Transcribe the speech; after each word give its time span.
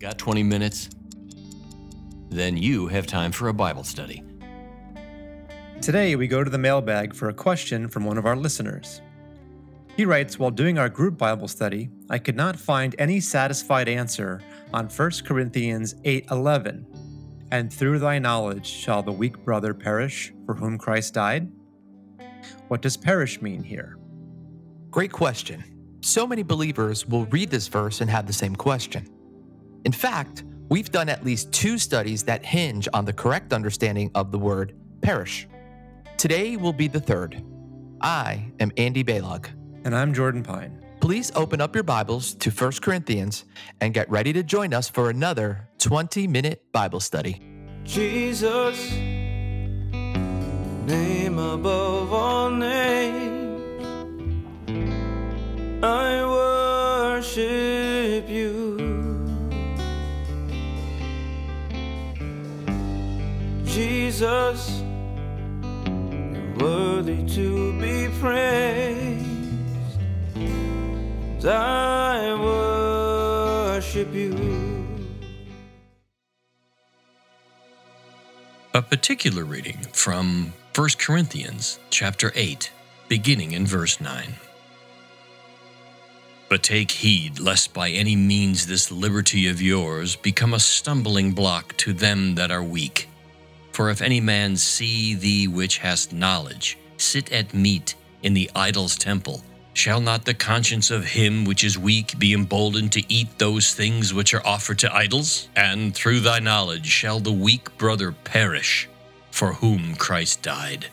Got 0.00 0.16
20 0.16 0.42
minutes? 0.42 0.88
Then 2.30 2.56
you 2.56 2.86
have 2.86 3.06
time 3.06 3.32
for 3.32 3.48
a 3.48 3.52
Bible 3.52 3.84
study. 3.84 4.22
Today, 5.82 6.16
we 6.16 6.26
go 6.26 6.42
to 6.42 6.48
the 6.48 6.56
mailbag 6.56 7.14
for 7.14 7.28
a 7.28 7.34
question 7.34 7.86
from 7.86 8.06
one 8.06 8.16
of 8.16 8.24
our 8.24 8.34
listeners. 8.34 9.02
He 9.98 10.06
writes 10.06 10.38
While 10.38 10.52
doing 10.52 10.78
our 10.78 10.88
group 10.88 11.18
Bible 11.18 11.48
study, 11.48 11.90
I 12.08 12.16
could 12.16 12.34
not 12.34 12.56
find 12.56 12.94
any 12.98 13.20
satisfied 13.20 13.90
answer 13.90 14.40
on 14.72 14.88
1 14.88 15.26
Corinthians 15.26 15.94
8:11. 16.04 16.86
And 17.50 17.70
through 17.70 17.98
thy 17.98 18.18
knowledge 18.18 18.66
shall 18.66 19.02
the 19.02 19.12
weak 19.12 19.44
brother 19.44 19.74
perish 19.74 20.32
for 20.46 20.54
whom 20.54 20.78
Christ 20.78 21.12
died? 21.12 21.52
What 22.68 22.80
does 22.80 22.96
perish 22.96 23.42
mean 23.42 23.62
here? 23.62 23.98
Great 24.90 25.12
question. 25.12 25.62
So 26.00 26.26
many 26.26 26.42
believers 26.42 27.06
will 27.06 27.26
read 27.26 27.50
this 27.50 27.68
verse 27.68 28.00
and 28.00 28.08
have 28.08 28.26
the 28.26 28.32
same 28.32 28.56
question. 28.56 29.06
In 29.84 29.92
fact, 29.92 30.44
we've 30.68 30.90
done 30.90 31.08
at 31.08 31.24
least 31.24 31.52
two 31.52 31.78
studies 31.78 32.22
that 32.24 32.44
hinge 32.44 32.88
on 32.92 33.04
the 33.04 33.12
correct 33.12 33.52
understanding 33.52 34.10
of 34.14 34.30
the 34.30 34.38
word 34.38 34.74
perish. 35.00 35.48
Today 36.18 36.56
will 36.56 36.72
be 36.72 36.86
the 36.86 37.00
third. 37.00 37.42
I 38.00 38.50
am 38.60 38.72
Andy 38.76 39.02
Baylog. 39.02 39.48
And 39.84 39.96
I'm 39.96 40.12
Jordan 40.12 40.42
Pine. 40.42 40.84
Please 41.00 41.32
open 41.34 41.62
up 41.62 41.74
your 41.74 41.82
Bibles 41.82 42.34
to 42.34 42.50
1 42.50 42.72
Corinthians 42.82 43.46
and 43.80 43.94
get 43.94 44.10
ready 44.10 44.34
to 44.34 44.42
join 44.42 44.74
us 44.74 44.90
for 44.90 45.08
another 45.08 45.66
20 45.78 46.26
minute 46.26 46.62
Bible 46.72 47.00
study. 47.00 47.40
Jesus, 47.84 48.92
name 50.84 51.38
above 51.38 52.12
all 52.12 52.50
names, 52.50 53.82
I 55.82 56.22
worship 56.26 57.69
Jesus, 64.20 64.82
you're 65.86 66.54
worthy 66.58 67.24
to 67.24 67.72
be 67.80 68.06
praised. 68.20 69.16
I 71.46 72.34
worship 72.38 74.12
you. 74.12 74.86
A 78.74 78.82
particular 78.82 79.44
reading 79.44 79.78
from 79.94 80.52
1 80.74 80.88
Corinthians 80.98 81.78
chapter 81.88 82.30
8, 82.34 82.70
beginning 83.08 83.52
in 83.52 83.66
verse 83.66 84.02
9. 84.02 84.34
But 86.50 86.62
take 86.62 86.90
heed 86.90 87.40
lest 87.40 87.72
by 87.72 87.88
any 87.88 88.16
means 88.16 88.66
this 88.66 88.92
liberty 88.92 89.48
of 89.48 89.62
yours 89.62 90.14
become 90.14 90.52
a 90.52 90.60
stumbling 90.60 91.32
block 91.32 91.74
to 91.78 91.94
them 91.94 92.34
that 92.34 92.50
are 92.50 92.62
weak. 92.62 93.06
For 93.80 93.88
if 93.88 94.02
any 94.02 94.20
man 94.20 94.58
see 94.58 95.14
thee 95.14 95.48
which 95.48 95.78
hast 95.78 96.12
knowledge, 96.12 96.76
sit 96.98 97.32
at 97.32 97.54
meat 97.54 97.94
in 98.22 98.34
the 98.34 98.50
idol's 98.54 98.94
temple, 98.94 99.42
shall 99.72 100.02
not 100.02 100.26
the 100.26 100.34
conscience 100.34 100.90
of 100.90 101.06
him 101.06 101.46
which 101.46 101.64
is 101.64 101.78
weak 101.78 102.18
be 102.18 102.34
emboldened 102.34 102.92
to 102.92 103.10
eat 103.10 103.38
those 103.38 103.72
things 103.72 104.12
which 104.12 104.34
are 104.34 104.46
offered 104.46 104.78
to 104.80 104.94
idols? 104.94 105.48
And 105.56 105.94
through 105.94 106.20
thy 106.20 106.40
knowledge 106.40 106.84
shall 106.84 107.20
the 107.20 107.32
weak 107.32 107.74
brother 107.78 108.12
perish, 108.12 108.86
for 109.30 109.54
whom 109.54 109.94
Christ 109.94 110.42
died. 110.42 110.88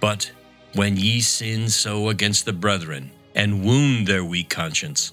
But 0.00 0.32
when 0.74 0.96
ye 0.96 1.20
sin 1.20 1.68
so 1.68 2.08
against 2.08 2.46
the 2.46 2.52
brethren, 2.52 3.12
and 3.36 3.64
wound 3.64 4.08
their 4.08 4.24
weak 4.24 4.48
conscience, 4.48 5.12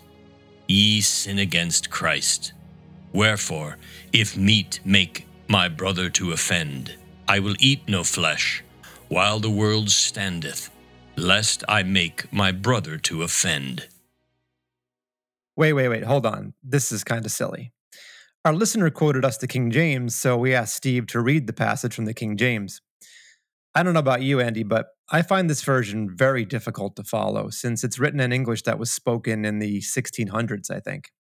ye 0.67 1.01
sin 1.01 1.37
against 1.37 1.91
Christ. 1.91 2.51
Wherefore, 3.11 3.77
if 4.11 4.35
meat 4.35 4.79
make 4.83 5.27
my 5.47 5.67
brother 5.67 6.09
to 6.11 6.31
offend, 6.31 6.95
I 7.27 7.39
will 7.39 7.55
eat 7.59 7.87
no 7.87 8.03
flesh, 8.03 8.63
while 9.07 9.39
the 9.39 9.49
world 9.49 9.89
standeth, 9.89 10.69
lest 11.15 11.63
I 11.67 11.83
make 11.83 12.31
my 12.31 12.51
brother 12.51 12.97
to 12.97 13.23
offend. 13.23 13.87
Wait, 15.55 15.73
wait, 15.73 15.87
wait, 15.87 16.03
hold 16.03 16.25
on. 16.25 16.53
This 16.63 16.91
is 16.91 17.03
kind 17.03 17.25
of 17.25 17.31
silly. 17.31 17.71
Our 18.45 18.53
listener 18.53 18.89
quoted 18.89 19.23
us 19.23 19.37
the 19.37 19.47
King 19.47 19.71
James, 19.71 20.15
so 20.15 20.35
we 20.35 20.53
asked 20.53 20.75
Steve 20.75 21.07
to 21.07 21.21
read 21.21 21.47
the 21.47 21.53
passage 21.53 21.93
from 21.93 22.05
the 22.05 22.13
King 22.13 22.35
James. 22.35 22.81
I 23.75 23.83
don't 23.83 23.93
know 23.93 23.99
about 23.99 24.21
you, 24.21 24.39
Andy, 24.39 24.63
but 24.63 24.87
I 25.11 25.21
find 25.21 25.49
this 25.49 25.63
version 25.63 26.09
very 26.13 26.43
difficult 26.45 26.95
to 26.95 27.03
follow 27.03 27.49
since 27.49 27.83
it's 27.83 27.99
written 27.99 28.19
in 28.19 28.31
English 28.31 28.63
that 28.63 28.79
was 28.79 28.91
spoken 28.91 29.45
in 29.45 29.59
the 29.59 29.79
1600s, 29.79 30.69
I 30.69 30.79
think. 30.79 31.11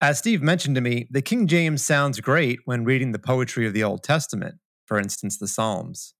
As 0.00 0.18
Steve 0.18 0.42
mentioned 0.42 0.74
to 0.74 0.82
me, 0.82 1.08
the 1.10 1.22
King 1.22 1.46
James 1.46 1.82
sounds 1.82 2.20
great 2.20 2.58
when 2.66 2.84
reading 2.84 3.12
the 3.12 3.18
poetry 3.18 3.66
of 3.66 3.72
the 3.72 3.82
Old 3.82 4.02
Testament, 4.02 4.56
for 4.84 4.98
instance, 4.98 5.38
the 5.38 5.48
Psalms. 5.48 6.12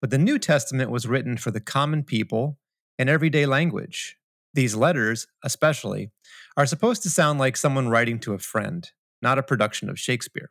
But 0.00 0.08
the 0.08 0.16
New 0.16 0.38
Testament 0.38 0.90
was 0.90 1.06
written 1.06 1.36
for 1.36 1.50
the 1.50 1.60
common 1.60 2.04
people 2.04 2.58
in 2.98 3.08
everyday 3.08 3.44
language. 3.44 4.16
These 4.54 4.74
letters, 4.74 5.26
especially, 5.44 6.10
are 6.56 6.64
supposed 6.64 7.02
to 7.02 7.10
sound 7.10 7.38
like 7.38 7.58
someone 7.58 7.90
writing 7.90 8.18
to 8.20 8.32
a 8.32 8.38
friend, 8.38 8.90
not 9.20 9.38
a 9.38 9.42
production 9.42 9.90
of 9.90 9.98
Shakespeare. 9.98 10.50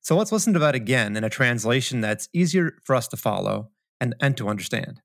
So 0.00 0.16
let's 0.16 0.32
listen 0.32 0.52
to 0.54 0.58
that 0.58 0.74
again 0.74 1.16
in 1.16 1.22
a 1.22 1.30
translation 1.30 2.00
that's 2.00 2.28
easier 2.32 2.78
for 2.82 2.96
us 2.96 3.06
to 3.08 3.16
follow 3.16 3.70
and, 4.00 4.16
and 4.20 4.36
to 4.36 4.48
understand. 4.48 5.00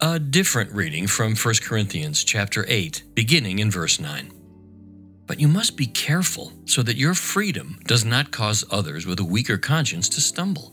A 0.00 0.18
different 0.18 0.72
reading 0.72 1.06
from 1.06 1.36
1 1.36 1.54
Corinthians 1.62 2.24
chapter 2.24 2.64
8, 2.66 3.02
beginning 3.14 3.58
in 3.58 3.70
verse 3.70 4.00
9. 4.00 4.43
But 5.26 5.40
you 5.40 5.48
must 5.48 5.76
be 5.76 5.86
careful 5.86 6.52
so 6.66 6.82
that 6.82 6.96
your 6.96 7.14
freedom 7.14 7.78
does 7.86 8.04
not 8.04 8.30
cause 8.30 8.64
others 8.70 9.06
with 9.06 9.20
a 9.20 9.24
weaker 9.24 9.56
conscience 9.56 10.08
to 10.10 10.20
stumble. 10.20 10.72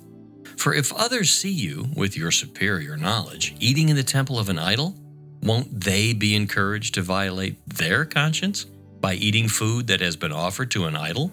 For 0.57 0.73
if 0.73 0.93
others 0.93 1.31
see 1.31 1.51
you, 1.51 1.87
with 1.95 2.17
your 2.17 2.31
superior 2.31 2.97
knowledge, 2.97 3.55
eating 3.59 3.89
in 3.89 3.95
the 3.95 4.03
temple 4.03 4.37
of 4.37 4.49
an 4.49 4.59
idol, 4.59 4.95
won't 5.41 5.81
they 5.81 6.13
be 6.13 6.35
encouraged 6.35 6.93
to 6.95 7.01
violate 7.01 7.57
their 7.67 8.05
conscience 8.05 8.65
by 8.99 9.15
eating 9.15 9.47
food 9.47 9.87
that 9.87 10.01
has 10.01 10.15
been 10.15 10.31
offered 10.31 10.69
to 10.71 10.85
an 10.85 10.95
idol? 10.95 11.31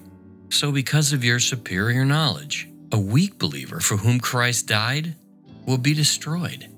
So, 0.50 0.73
because 0.73 1.12
of 1.12 1.25
your 1.25 1.41
superior 1.41 2.06
knowledge, 2.06 2.69
a 2.91 2.99
weak 2.99 3.39
believer 3.39 3.81
for 3.81 3.99
whom 3.99 4.19
Christ 4.19 4.67
died 4.67 5.15
will 5.67 5.77
be 5.77 5.93
destroyed. 5.93 6.71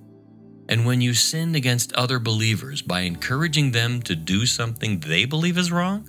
And 0.69 0.84
when 0.84 1.01
you 1.01 1.15
sin 1.15 1.55
against 1.55 1.93
other 1.93 2.19
believers 2.19 2.83
by 2.83 3.01
encouraging 3.01 3.71
them 3.71 4.03
to 4.03 4.17
do 4.17 4.47
something 4.47 5.01
they 5.01 5.25
believe 5.25 5.57
is 5.57 5.71
wrong, 5.71 6.09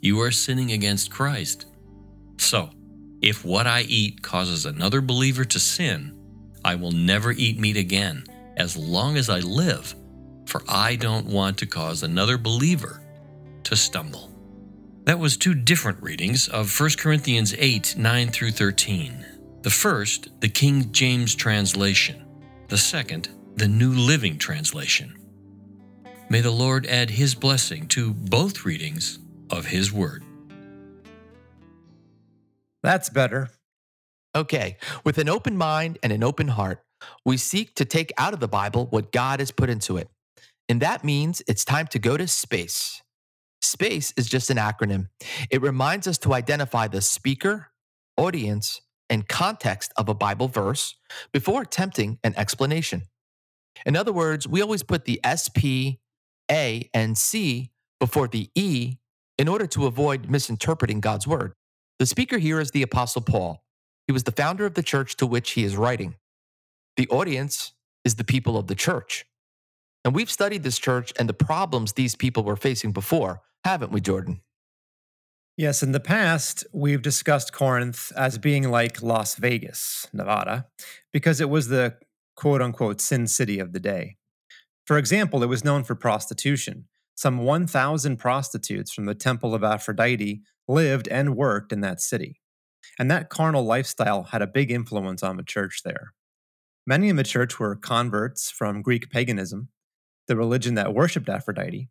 you 0.00 0.20
are 0.20 0.30
sinning 0.30 0.72
against 0.72 1.10
Christ. 1.10 1.66
So, 2.38 2.70
if 3.22 3.44
what 3.44 3.66
I 3.66 3.82
eat 3.82 4.22
causes 4.22 4.66
another 4.66 5.00
believer 5.00 5.44
to 5.44 5.58
sin, 5.58 6.16
I 6.64 6.74
will 6.74 6.92
never 6.92 7.32
eat 7.32 7.58
meat 7.58 7.76
again 7.76 8.24
as 8.56 8.76
long 8.76 9.16
as 9.16 9.28
I 9.28 9.40
live, 9.40 9.94
for 10.46 10.62
I 10.68 10.96
don't 10.96 11.26
want 11.26 11.58
to 11.58 11.66
cause 11.66 12.02
another 12.02 12.38
believer 12.38 13.02
to 13.64 13.76
stumble. 13.76 14.30
That 15.04 15.18
was 15.18 15.36
two 15.36 15.54
different 15.54 16.02
readings 16.02 16.48
of 16.48 16.80
1 16.80 16.90
Corinthians 16.98 17.54
8 17.56 17.94
9 17.96 18.28
through 18.28 18.50
13. 18.50 19.24
The 19.62 19.70
first, 19.70 20.28
the 20.40 20.48
King 20.48 20.92
James 20.92 21.34
translation. 21.34 22.24
The 22.68 22.78
second, 22.78 23.28
the 23.54 23.68
New 23.68 23.92
Living 23.92 24.38
Translation. 24.38 25.16
May 26.28 26.40
the 26.40 26.50
Lord 26.50 26.86
add 26.86 27.10
His 27.10 27.34
blessing 27.34 27.86
to 27.88 28.12
both 28.12 28.64
readings 28.64 29.20
of 29.50 29.66
His 29.66 29.92
Word. 29.92 30.24
That's 32.82 33.08
better. 33.08 33.50
Okay, 34.34 34.76
with 35.04 35.18
an 35.18 35.28
open 35.28 35.56
mind 35.56 35.98
and 36.02 36.12
an 36.12 36.22
open 36.22 36.48
heart, 36.48 36.84
we 37.24 37.36
seek 37.36 37.74
to 37.76 37.84
take 37.84 38.12
out 38.18 38.34
of 38.34 38.40
the 38.40 38.48
Bible 38.48 38.86
what 38.90 39.12
God 39.12 39.40
has 39.40 39.50
put 39.50 39.70
into 39.70 39.96
it. 39.96 40.08
And 40.68 40.82
that 40.82 41.04
means 41.04 41.42
it's 41.48 41.64
time 41.64 41.86
to 41.88 41.98
go 41.98 42.16
to 42.16 42.26
space. 42.26 43.02
SPACE 43.62 44.12
is 44.16 44.28
just 44.28 44.50
an 44.50 44.56
acronym. 44.56 45.08
It 45.50 45.62
reminds 45.62 46.06
us 46.06 46.18
to 46.18 46.34
identify 46.34 46.88
the 46.88 47.00
speaker, 47.00 47.68
audience, 48.16 48.82
and 49.08 49.28
context 49.28 49.92
of 49.96 50.08
a 50.08 50.14
Bible 50.14 50.48
verse 50.48 50.96
before 51.32 51.62
attempting 51.62 52.18
an 52.22 52.34
explanation. 52.36 53.02
In 53.84 53.96
other 53.96 54.12
words, 54.12 54.48
we 54.48 54.62
always 54.62 54.82
put 54.82 55.04
the 55.04 55.20
SP, 55.24 55.98
A, 56.50 56.90
and 56.92 57.16
C 57.16 57.70
before 58.00 58.28
the 58.28 58.50
E 58.54 58.96
in 59.38 59.48
order 59.48 59.66
to 59.66 59.86
avoid 59.86 60.30
misinterpreting 60.30 61.00
God's 61.00 61.26
word. 61.26 61.52
The 61.98 62.06
speaker 62.06 62.38
here 62.38 62.60
is 62.60 62.70
the 62.70 62.82
Apostle 62.82 63.22
Paul. 63.22 63.62
He 64.06 64.12
was 64.12 64.24
the 64.24 64.32
founder 64.32 64.66
of 64.66 64.74
the 64.74 64.82
church 64.82 65.16
to 65.16 65.26
which 65.26 65.52
he 65.52 65.64
is 65.64 65.76
writing. 65.76 66.16
The 66.96 67.08
audience 67.08 67.72
is 68.04 68.14
the 68.14 68.24
people 68.24 68.56
of 68.56 68.66
the 68.66 68.74
church. 68.74 69.26
And 70.04 70.14
we've 70.14 70.30
studied 70.30 70.62
this 70.62 70.78
church 70.78 71.12
and 71.18 71.28
the 71.28 71.34
problems 71.34 71.92
these 71.92 72.14
people 72.14 72.44
were 72.44 72.56
facing 72.56 72.92
before, 72.92 73.42
haven't 73.64 73.90
we, 73.90 74.00
Jordan? 74.00 74.40
Yes, 75.56 75.82
in 75.82 75.92
the 75.92 76.00
past, 76.00 76.66
we've 76.72 77.02
discussed 77.02 77.52
Corinth 77.52 78.12
as 78.14 78.36
being 78.36 78.70
like 78.70 79.02
Las 79.02 79.36
Vegas, 79.36 80.06
Nevada, 80.12 80.66
because 81.12 81.40
it 81.40 81.48
was 81.48 81.68
the 81.68 81.96
quote 82.36 82.60
unquote 82.60 83.00
sin 83.00 83.26
city 83.26 83.58
of 83.58 83.72
the 83.72 83.80
day. 83.80 84.16
For 84.86 84.98
example, 84.98 85.42
it 85.42 85.46
was 85.46 85.64
known 85.64 85.82
for 85.82 85.94
prostitution. 85.94 86.86
Some 87.16 87.38
1,000 87.38 88.18
prostitutes 88.18 88.92
from 88.92 89.06
the 89.06 89.14
Temple 89.14 89.54
of 89.54 89.64
Aphrodite 89.64 90.42
lived 90.68 91.08
and 91.08 91.34
worked 91.34 91.72
in 91.72 91.80
that 91.80 92.00
city. 92.00 92.40
And 92.98 93.10
that 93.10 93.30
carnal 93.30 93.64
lifestyle 93.64 94.24
had 94.24 94.42
a 94.42 94.46
big 94.46 94.70
influence 94.70 95.22
on 95.22 95.36
the 95.36 95.42
church 95.42 95.80
there. 95.82 96.12
Many 96.86 97.08
in 97.08 97.16
the 97.16 97.24
church 97.24 97.58
were 97.58 97.74
converts 97.74 98.50
from 98.50 98.82
Greek 98.82 99.10
paganism, 99.10 99.70
the 100.28 100.36
religion 100.36 100.74
that 100.74 100.94
worshipped 100.94 101.28
Aphrodite. 101.28 101.88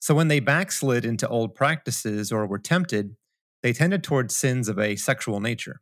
So 0.00 0.14
when 0.14 0.28
they 0.28 0.40
backslid 0.40 1.04
into 1.04 1.28
old 1.28 1.54
practices 1.54 2.30
or 2.30 2.46
were 2.46 2.58
tempted, 2.58 3.16
they 3.62 3.72
tended 3.72 4.04
towards 4.04 4.34
sins 4.36 4.68
of 4.68 4.78
a 4.78 4.96
sexual 4.96 5.40
nature. 5.40 5.80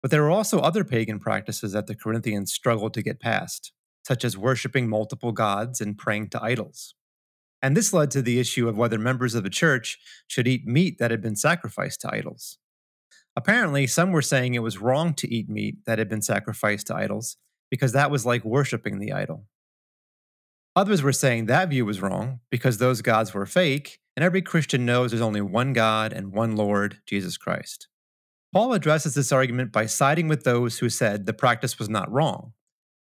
But 0.00 0.10
there 0.10 0.22
were 0.22 0.30
also 0.30 0.60
other 0.60 0.84
pagan 0.84 1.18
practices 1.18 1.72
that 1.72 1.86
the 1.86 1.94
Corinthians 1.94 2.52
struggled 2.52 2.94
to 2.94 3.02
get 3.02 3.20
past, 3.20 3.72
such 4.06 4.24
as 4.24 4.38
worshiping 4.38 4.88
multiple 4.88 5.32
gods 5.32 5.80
and 5.80 5.98
praying 5.98 6.30
to 6.30 6.42
idols. 6.42 6.94
And 7.60 7.76
this 7.76 7.92
led 7.92 8.10
to 8.12 8.22
the 8.22 8.38
issue 8.38 8.68
of 8.68 8.76
whether 8.76 8.98
members 8.98 9.34
of 9.34 9.42
the 9.42 9.50
church 9.50 9.98
should 10.26 10.46
eat 10.46 10.66
meat 10.66 10.98
that 10.98 11.10
had 11.10 11.20
been 11.20 11.36
sacrificed 11.36 12.00
to 12.02 12.14
idols. 12.14 12.58
Apparently, 13.36 13.86
some 13.86 14.12
were 14.12 14.22
saying 14.22 14.54
it 14.54 14.62
was 14.62 14.80
wrong 14.80 15.14
to 15.14 15.32
eat 15.32 15.48
meat 15.48 15.78
that 15.86 15.98
had 15.98 16.08
been 16.08 16.22
sacrificed 16.22 16.88
to 16.88 16.96
idols 16.96 17.36
because 17.70 17.92
that 17.92 18.10
was 18.10 18.26
like 18.26 18.44
worshiping 18.44 18.98
the 18.98 19.12
idol. 19.12 19.46
Others 20.74 21.02
were 21.02 21.12
saying 21.12 21.46
that 21.46 21.70
view 21.70 21.84
was 21.84 22.00
wrong 22.00 22.40
because 22.50 22.78
those 22.78 23.02
gods 23.02 23.34
were 23.34 23.46
fake, 23.46 23.98
and 24.16 24.24
every 24.24 24.42
Christian 24.42 24.86
knows 24.86 25.10
there's 25.10 25.20
only 25.20 25.40
one 25.40 25.72
God 25.72 26.12
and 26.12 26.32
one 26.32 26.56
Lord, 26.56 26.98
Jesus 27.06 27.36
Christ. 27.36 27.88
Paul 28.52 28.72
addresses 28.72 29.14
this 29.14 29.32
argument 29.32 29.72
by 29.72 29.86
siding 29.86 30.28
with 30.28 30.44
those 30.44 30.78
who 30.78 30.88
said 30.88 31.26
the 31.26 31.32
practice 31.32 31.78
was 31.78 31.88
not 31.88 32.10
wrong, 32.10 32.52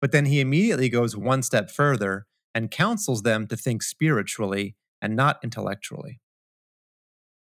but 0.02 0.12
then 0.12 0.26
he 0.26 0.40
immediately 0.42 0.90
goes 0.90 1.18
one 1.18 1.42
step 1.42 1.72
further 1.72 2.28
and 2.56 2.72
counsels 2.72 3.24
them 3.24 3.48
to 3.48 3.58
think 3.58 3.84
spiritually 3.84 4.76
and 5.02 5.16
not 5.16 5.40
intellectually. 5.44 6.20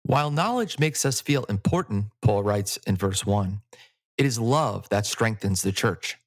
While 0.03 0.29
knowledge 0.29 0.77
makes 0.77 1.05
us 1.05 1.21
feel 1.21 1.45
important, 1.45 2.07
Paul 2.21 2.43
writes 2.43 2.77
in 2.85 2.95
verse 2.95 3.25
1, 3.25 3.61
it 4.17 4.25
is 4.25 4.39
love 4.39 4.87
that 4.89 5.05
strengthens 5.05 5.61
the 5.61 5.71
church. 5.71 6.17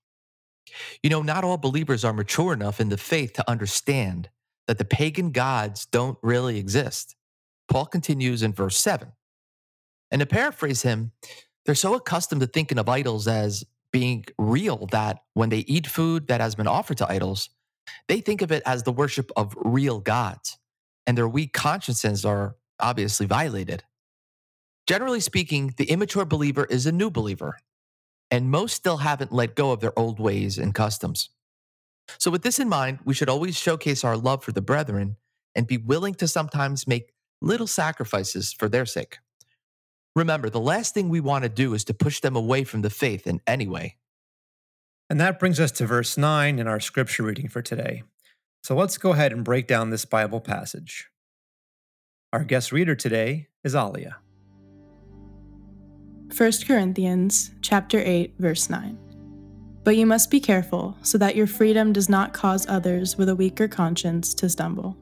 You 1.03 1.11
know, 1.11 1.23
not 1.23 1.45
all 1.45 1.57
believers 1.57 2.05
are 2.05 2.13
mature 2.13 2.53
enough 2.53 2.81
in 2.81 2.89
the 2.89 2.97
faith 2.97 3.33
to 3.35 3.51
understand 3.51 4.29
that 4.67 4.79
the 4.79 4.85
pagan 4.85 5.31
gods 5.31 5.87
don't 5.87 6.19
really 6.23 6.59
exist. 6.59 7.17
Paul 7.69 7.87
continues 7.87 8.43
in 8.43 8.53
verse 8.53 8.77
7. 8.79 9.13
And 10.11 10.21
to 10.21 10.27
paraphrase 10.27 10.83
him, 10.83 11.13
they're 11.65 11.75
so 11.75 11.95
accustomed 11.95 12.41
to 12.41 12.47
thinking 12.47 12.79
of 12.79 12.89
idols 12.89 13.29
as 13.29 13.65
being 13.93 14.25
real 14.39 14.87
that 14.91 15.21
when 15.35 15.49
they 15.49 15.59
eat 15.61 15.87
food 15.87 16.29
that 16.29 16.41
has 16.41 16.55
been 16.55 16.67
offered 16.67 16.99
to 16.99 17.11
idols, 17.11 17.51
they 18.09 18.21
think 18.21 18.43
of 18.43 18.53
it 18.53 18.63
as 18.67 18.83
the 18.83 18.93
worship 18.93 19.31
of 19.37 19.55
real 19.57 20.01
gods, 20.01 20.59
and 21.07 21.17
their 21.17 21.29
weak 21.29 21.53
consciences 21.53 22.25
are 22.25 22.57
obviously 22.81 23.27
violated. 23.27 23.85
Generally 24.87 25.21
speaking, 25.21 25.75
the 25.77 25.91
immature 25.91 26.25
believer 26.25 26.65
is 26.65 26.87
a 26.87 26.93
new 26.93 27.11
believer, 27.11 27.59
and 28.31 28.51
most 28.51 28.75
still 28.75 28.99
haven't 28.99 29.33
let 29.33 29.55
go 29.55 29.73
of 29.73 29.81
their 29.81 29.97
old 29.99 30.19
ways 30.19 30.59
and 30.59 30.75
customs. 30.75 31.29
So, 32.19 32.31
with 32.31 32.43
this 32.43 32.59
in 32.59 32.69
mind, 32.71 33.01
we 33.05 33.13
should 33.13 33.29
always 33.29 33.59
showcase 33.59 34.03
our 34.03 34.17
love 34.17 34.43
for 34.43 34.53
the 34.53 34.63
brethren 34.63 35.17
and 35.55 35.67
be 35.67 35.77
willing 35.77 36.15
to 36.15 36.29
sometimes 36.29 36.87
make 36.87 37.13
little 37.43 37.67
sacrifices 37.67 38.53
for 38.53 38.69
their 38.69 38.87
sake. 38.87 39.19
Remember, 40.17 40.49
the 40.49 40.59
last 40.59 40.95
thing 40.95 41.09
we 41.09 41.21
want 41.21 41.45
to 41.45 41.51
do 41.51 41.75
is 41.75 41.85
to 41.85 41.95
push 41.95 42.21
them 42.21 42.35
away 42.35 42.65
from 42.65 42.81
the 42.83 42.91
faith 42.91 43.27
in 43.27 43.41
any 43.47 43.69
way. 43.69 43.98
And 45.11 45.19
that 45.21 45.39
brings 45.39 45.59
us 45.59 45.73
to 45.73 45.87
verse 45.87 46.19
9 46.19 46.59
in 46.59 46.67
our 46.67 46.81
scripture 46.81 47.23
reading 47.23 47.49
for 47.49 47.63
today. 47.63 48.03
So 48.63 48.77
let's 48.77 48.99
go 48.99 49.13
ahead 49.13 49.33
and 49.33 49.43
break 49.43 49.67
down 49.67 49.89
this 49.89 50.05
Bible 50.05 50.41
passage. 50.41 51.09
Our 52.33 52.45
guest 52.45 52.73
reader 52.73 52.95
today 52.95 53.49
is 53.65 53.75
Alia. 53.75 54.19
1 56.37 56.53
Corinthians 56.67 57.53
chapter 57.63 58.03
8 58.05 58.35
verse 58.39 58.69
9. 58.69 58.99
But 59.83 59.97
you 59.97 60.05
must 60.05 60.31
be 60.31 60.41
careful 60.41 60.95
so 61.03 61.17
that 61.17 61.35
your 61.35 61.47
freedom 61.47 61.95
does 61.95 62.11
not 62.11 62.35
cause 62.35 62.69
others 62.69 63.17
with 63.17 63.31
a 63.31 63.35
weaker 63.35 63.67
conscience 63.67 64.35
to 64.35 64.51
stumble. 64.51 64.95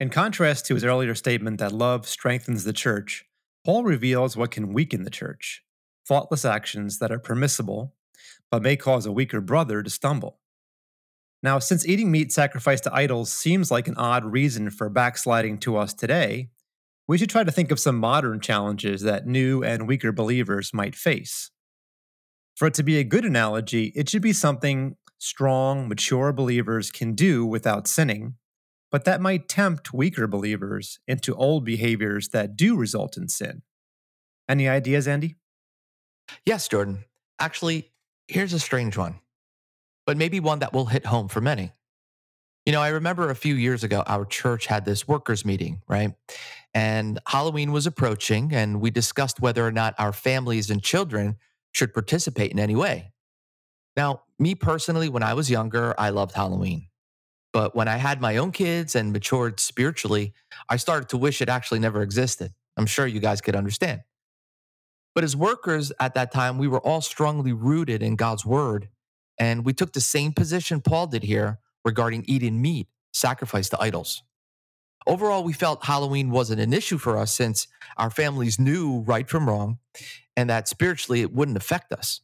In 0.00 0.10
contrast 0.10 0.66
to 0.66 0.74
his 0.74 0.84
earlier 0.84 1.14
statement 1.14 1.60
that 1.60 1.70
love 1.70 2.08
strengthens 2.08 2.64
the 2.64 2.72
church, 2.72 3.26
Paul 3.64 3.84
reveals 3.84 4.36
what 4.36 4.50
can 4.50 4.72
weaken 4.72 5.04
the 5.04 5.10
church 5.10 5.63
thoughtless 6.06 6.44
actions 6.44 6.98
that 6.98 7.10
are 7.10 7.18
permissible, 7.18 7.94
but 8.50 8.62
may 8.62 8.76
cause 8.76 9.06
a 9.06 9.12
weaker 9.12 9.40
brother 9.40 9.82
to 9.82 9.90
stumble. 9.90 10.38
Now, 11.42 11.58
since 11.58 11.86
eating 11.86 12.10
meat 12.10 12.32
sacrificed 12.32 12.84
to 12.84 12.94
idols 12.94 13.32
seems 13.32 13.70
like 13.70 13.86
an 13.86 13.96
odd 13.96 14.24
reason 14.24 14.70
for 14.70 14.88
backsliding 14.88 15.58
to 15.58 15.76
us 15.76 15.92
today, 15.92 16.48
we 17.06 17.18
should 17.18 17.28
try 17.28 17.44
to 17.44 17.52
think 17.52 17.70
of 17.70 17.78
some 17.78 17.98
modern 17.98 18.40
challenges 18.40 19.02
that 19.02 19.26
new 19.26 19.62
and 19.62 19.86
weaker 19.86 20.10
believers 20.10 20.72
might 20.72 20.94
face. 20.94 21.50
For 22.56 22.68
it 22.68 22.74
to 22.74 22.82
be 22.82 22.98
a 22.98 23.04
good 23.04 23.24
analogy, 23.24 23.92
it 23.94 24.08
should 24.08 24.22
be 24.22 24.32
something 24.32 24.96
strong, 25.18 25.88
mature 25.88 26.32
believers 26.32 26.90
can 26.90 27.14
do 27.14 27.44
without 27.44 27.86
sinning, 27.86 28.36
but 28.90 29.04
that 29.04 29.20
might 29.20 29.48
tempt 29.48 29.92
weaker 29.92 30.26
believers 30.26 30.98
into 31.06 31.34
old 31.34 31.64
behaviors 31.64 32.28
that 32.28 32.56
do 32.56 32.76
result 32.76 33.16
in 33.16 33.28
sin. 33.28 33.62
Any 34.48 34.68
ideas, 34.68 35.08
Andy? 35.08 35.34
Yes, 36.46 36.68
Jordan. 36.68 37.04
Actually, 37.38 37.90
here's 38.28 38.52
a 38.52 38.60
strange 38.60 38.96
one, 38.96 39.20
but 40.06 40.16
maybe 40.16 40.40
one 40.40 40.60
that 40.60 40.72
will 40.72 40.86
hit 40.86 41.06
home 41.06 41.28
for 41.28 41.40
many. 41.40 41.72
You 42.66 42.72
know, 42.72 42.80
I 42.80 42.88
remember 42.88 43.28
a 43.28 43.36
few 43.36 43.54
years 43.54 43.84
ago, 43.84 44.02
our 44.06 44.24
church 44.24 44.66
had 44.66 44.86
this 44.86 45.06
workers' 45.06 45.44
meeting, 45.44 45.82
right? 45.86 46.14
And 46.72 47.18
Halloween 47.26 47.72
was 47.72 47.86
approaching, 47.86 48.54
and 48.54 48.80
we 48.80 48.90
discussed 48.90 49.40
whether 49.40 49.66
or 49.66 49.72
not 49.72 49.94
our 49.98 50.12
families 50.12 50.70
and 50.70 50.82
children 50.82 51.36
should 51.72 51.92
participate 51.92 52.52
in 52.52 52.58
any 52.58 52.74
way. 52.74 53.12
Now, 53.96 54.22
me 54.38 54.54
personally, 54.54 55.08
when 55.08 55.22
I 55.22 55.34
was 55.34 55.50
younger, 55.50 55.94
I 55.98 56.08
loved 56.10 56.34
Halloween. 56.34 56.88
But 57.52 57.76
when 57.76 57.86
I 57.86 57.96
had 57.96 58.20
my 58.20 58.38
own 58.38 58.50
kids 58.50 58.96
and 58.96 59.12
matured 59.12 59.60
spiritually, 59.60 60.32
I 60.68 60.76
started 60.76 61.08
to 61.10 61.16
wish 61.16 61.40
it 61.40 61.48
actually 61.48 61.78
never 61.80 62.02
existed. 62.02 62.52
I'm 62.76 62.86
sure 62.86 63.06
you 63.06 63.20
guys 63.20 63.40
could 63.40 63.54
understand. 63.54 64.02
But 65.14 65.24
as 65.24 65.36
workers 65.36 65.92
at 66.00 66.14
that 66.14 66.32
time, 66.32 66.58
we 66.58 66.68
were 66.68 66.80
all 66.80 67.00
strongly 67.00 67.52
rooted 67.52 68.02
in 68.02 68.16
God's 68.16 68.44
word. 68.44 68.88
And 69.38 69.64
we 69.64 69.72
took 69.72 69.92
the 69.92 70.00
same 70.00 70.32
position 70.32 70.80
Paul 70.80 71.06
did 71.06 71.22
here 71.22 71.58
regarding 71.84 72.24
eating 72.26 72.60
meat 72.60 72.88
sacrificed 73.12 73.70
to 73.70 73.80
idols. 73.80 74.22
Overall, 75.06 75.44
we 75.44 75.52
felt 75.52 75.84
Halloween 75.84 76.30
wasn't 76.30 76.60
an 76.60 76.72
issue 76.72 76.98
for 76.98 77.18
us 77.18 77.32
since 77.32 77.68
our 77.96 78.10
families 78.10 78.58
knew 78.58 79.00
right 79.00 79.28
from 79.28 79.48
wrong 79.48 79.78
and 80.36 80.48
that 80.48 80.66
spiritually 80.66 81.20
it 81.20 81.32
wouldn't 81.32 81.56
affect 81.58 81.92
us. 81.92 82.20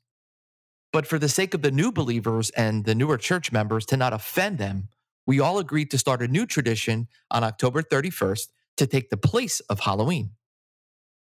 But 0.92 1.06
for 1.06 1.18
the 1.18 1.28
sake 1.28 1.54
of 1.54 1.62
the 1.62 1.70
new 1.70 1.92
believers 1.92 2.50
and 2.50 2.85
the 2.85 2.94
newer 2.94 3.18
church 3.18 3.52
members 3.52 3.87
to 3.87 3.97
not 3.97 4.12
offend 4.12 4.59
them, 4.59 4.88
we 5.26 5.38
all 5.38 5.59
agreed 5.59 5.90
to 5.92 5.99
start 5.99 6.23
a 6.23 6.28
new 6.28 6.47
tradition 6.47 7.06
on 7.30 7.44
October 7.44 7.82
31st 7.82 8.49
to 8.78 8.87
take 8.87 9.11
the 9.11 9.16
place 9.16 9.61
of 9.61 9.80
Halloween. 9.80 10.30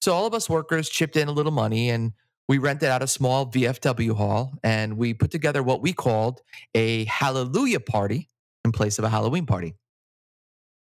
So 0.02 0.14
all 0.14 0.26
of 0.26 0.34
us 0.34 0.50
workers 0.50 0.90
chipped 0.90 1.16
in 1.16 1.28
a 1.28 1.32
little 1.32 1.52
money 1.52 1.90
and 1.90 2.14
we 2.48 2.58
rented 2.58 2.90
out 2.90 3.04
a 3.04 3.08
small 3.08 3.46
VFW 3.46 4.16
hall 4.16 4.54
and 4.64 4.98
we 4.98 5.14
put 5.14 5.32
together 5.32 5.62
what 5.62 5.82
we 5.82 5.94
called 5.94 6.42
a 6.74 7.06
hallelujah 7.06 7.80
party 7.80 8.30
in 8.66 8.72
place 8.72 8.98
of 8.98 9.06
a 9.06 9.10
Halloween 9.10 9.46
party. 9.46 9.76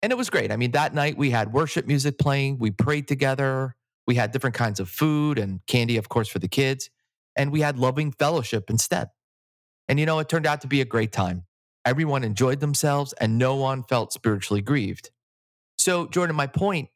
And 0.02 0.12
it 0.12 0.16
was 0.16 0.28
great. 0.30 0.52
I 0.52 0.56
mean, 0.56 0.72
that 0.72 0.94
night 0.94 1.16
we 1.16 1.30
had 1.30 1.52
worship 1.52 1.86
music 1.86 2.18
playing, 2.18 2.58
we 2.58 2.70
prayed 2.70 3.08
together, 3.08 3.76
we 4.06 4.16
had 4.16 4.32
different 4.32 4.56
kinds 4.56 4.80
of 4.80 4.90
food 4.90 5.38
and 5.38 5.64
candy, 5.66 5.96
of 5.96 6.08
course, 6.08 6.28
for 6.28 6.38
the 6.38 6.48
kids, 6.48 6.90
and 7.36 7.50
we 7.50 7.60
had 7.60 7.78
loving 7.78 8.12
fellowship 8.12 8.68
instead. 8.68 9.08
And 9.88 9.98
you 9.98 10.06
know, 10.06 10.18
it 10.18 10.28
turned 10.28 10.46
out 10.46 10.60
to 10.62 10.66
be 10.66 10.80
a 10.80 10.84
great 10.84 11.12
time. 11.12 11.44
Everyone 11.86 12.24
enjoyed 12.24 12.60
themselves 12.60 13.14
and 13.14 13.38
no 13.38 13.54
one 13.54 13.82
felt 13.84 14.12
spiritually 14.12 14.60
grieved. 14.60 15.10
So, 15.78 16.06
Jordan, 16.06 16.36
my 16.36 16.46
point 16.46 16.88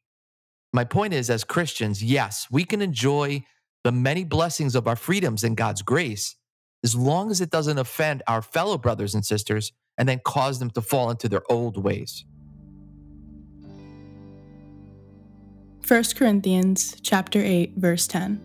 my 0.73 0.85
point 0.85 1.15
is, 1.15 1.31
as 1.31 1.45
Christians, 1.45 2.03
yes, 2.03 2.47
we 2.51 2.65
can 2.65 2.83
enjoy 2.83 3.45
the 3.85 3.93
many 3.93 4.25
blessings 4.25 4.75
of 4.75 4.87
our 4.87 4.97
freedoms 4.97 5.45
and 5.45 5.57
God's 5.57 5.83
grace 5.83 6.37
as 6.85 6.95
long 6.95 7.31
as 7.31 7.41
it 7.41 7.51
doesn't 7.51 7.79
offend 7.79 8.23
our 8.27 8.43
fellow 8.43 8.79
brothers 8.79 9.15
and 9.15 9.25
sisters 9.25 9.73
and 9.97 10.09
then 10.09 10.21
cause 10.25 10.59
them 10.59 10.71
to 10.71 10.81
fall 10.81 11.11
into 11.11 11.29
their 11.29 11.43
old 11.51 11.83
ways. 11.83 12.25
1 15.87 16.05
Corinthians 16.17 16.97
chapter 17.01 17.41
8 17.43 17.73
verse 17.77 18.07
10. 18.07 18.41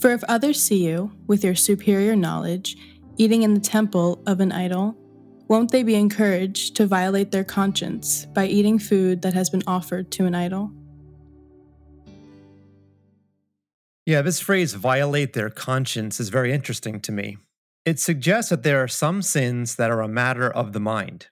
For 0.00 0.10
if 0.10 0.24
others 0.24 0.60
see 0.60 0.84
you 0.84 1.12
with 1.28 1.44
your 1.44 1.54
superior 1.54 2.16
knowledge 2.16 2.76
eating 3.16 3.42
in 3.42 3.54
the 3.54 3.60
temple 3.60 4.20
of 4.26 4.40
an 4.40 4.50
idol, 4.50 4.96
won't 5.46 5.70
they 5.70 5.84
be 5.84 5.94
encouraged 5.94 6.74
to 6.76 6.86
violate 6.86 7.30
their 7.30 7.44
conscience 7.44 8.26
by 8.26 8.46
eating 8.46 8.78
food 8.78 9.22
that 9.22 9.34
has 9.34 9.50
been 9.50 9.62
offered 9.66 10.10
to 10.12 10.26
an 10.26 10.34
idol? 10.34 10.72
Yeah, 14.04 14.22
this 14.22 14.40
phrase 14.40 14.74
violate 14.74 15.32
their 15.32 15.50
conscience 15.50 16.18
is 16.18 16.28
very 16.28 16.52
interesting 16.52 17.00
to 17.00 17.12
me. 17.12 17.36
It 17.84 18.00
suggests 18.00 18.50
that 18.50 18.64
there 18.64 18.82
are 18.82 18.88
some 18.88 19.22
sins 19.22 19.76
that 19.76 19.90
are 19.90 20.00
a 20.00 20.08
matter 20.08 20.50
of 20.50 20.72
the 20.72 20.80
mind. 20.80 21.28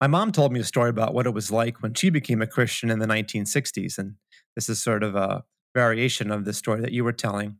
My 0.00 0.06
mom 0.06 0.32
told 0.32 0.52
me 0.52 0.60
a 0.60 0.64
story 0.64 0.88
about 0.88 1.12
what 1.12 1.26
it 1.26 1.34
was 1.34 1.50
like 1.50 1.82
when 1.82 1.92
she 1.92 2.08
became 2.08 2.40
a 2.40 2.46
Christian 2.46 2.90
in 2.90 3.00
the 3.00 3.06
1960s. 3.06 3.98
And 3.98 4.14
this 4.54 4.68
is 4.68 4.82
sort 4.82 5.02
of 5.02 5.14
a 5.14 5.44
variation 5.74 6.30
of 6.30 6.44
the 6.44 6.52
story 6.54 6.80
that 6.80 6.92
you 6.92 7.04
were 7.04 7.12
telling. 7.12 7.56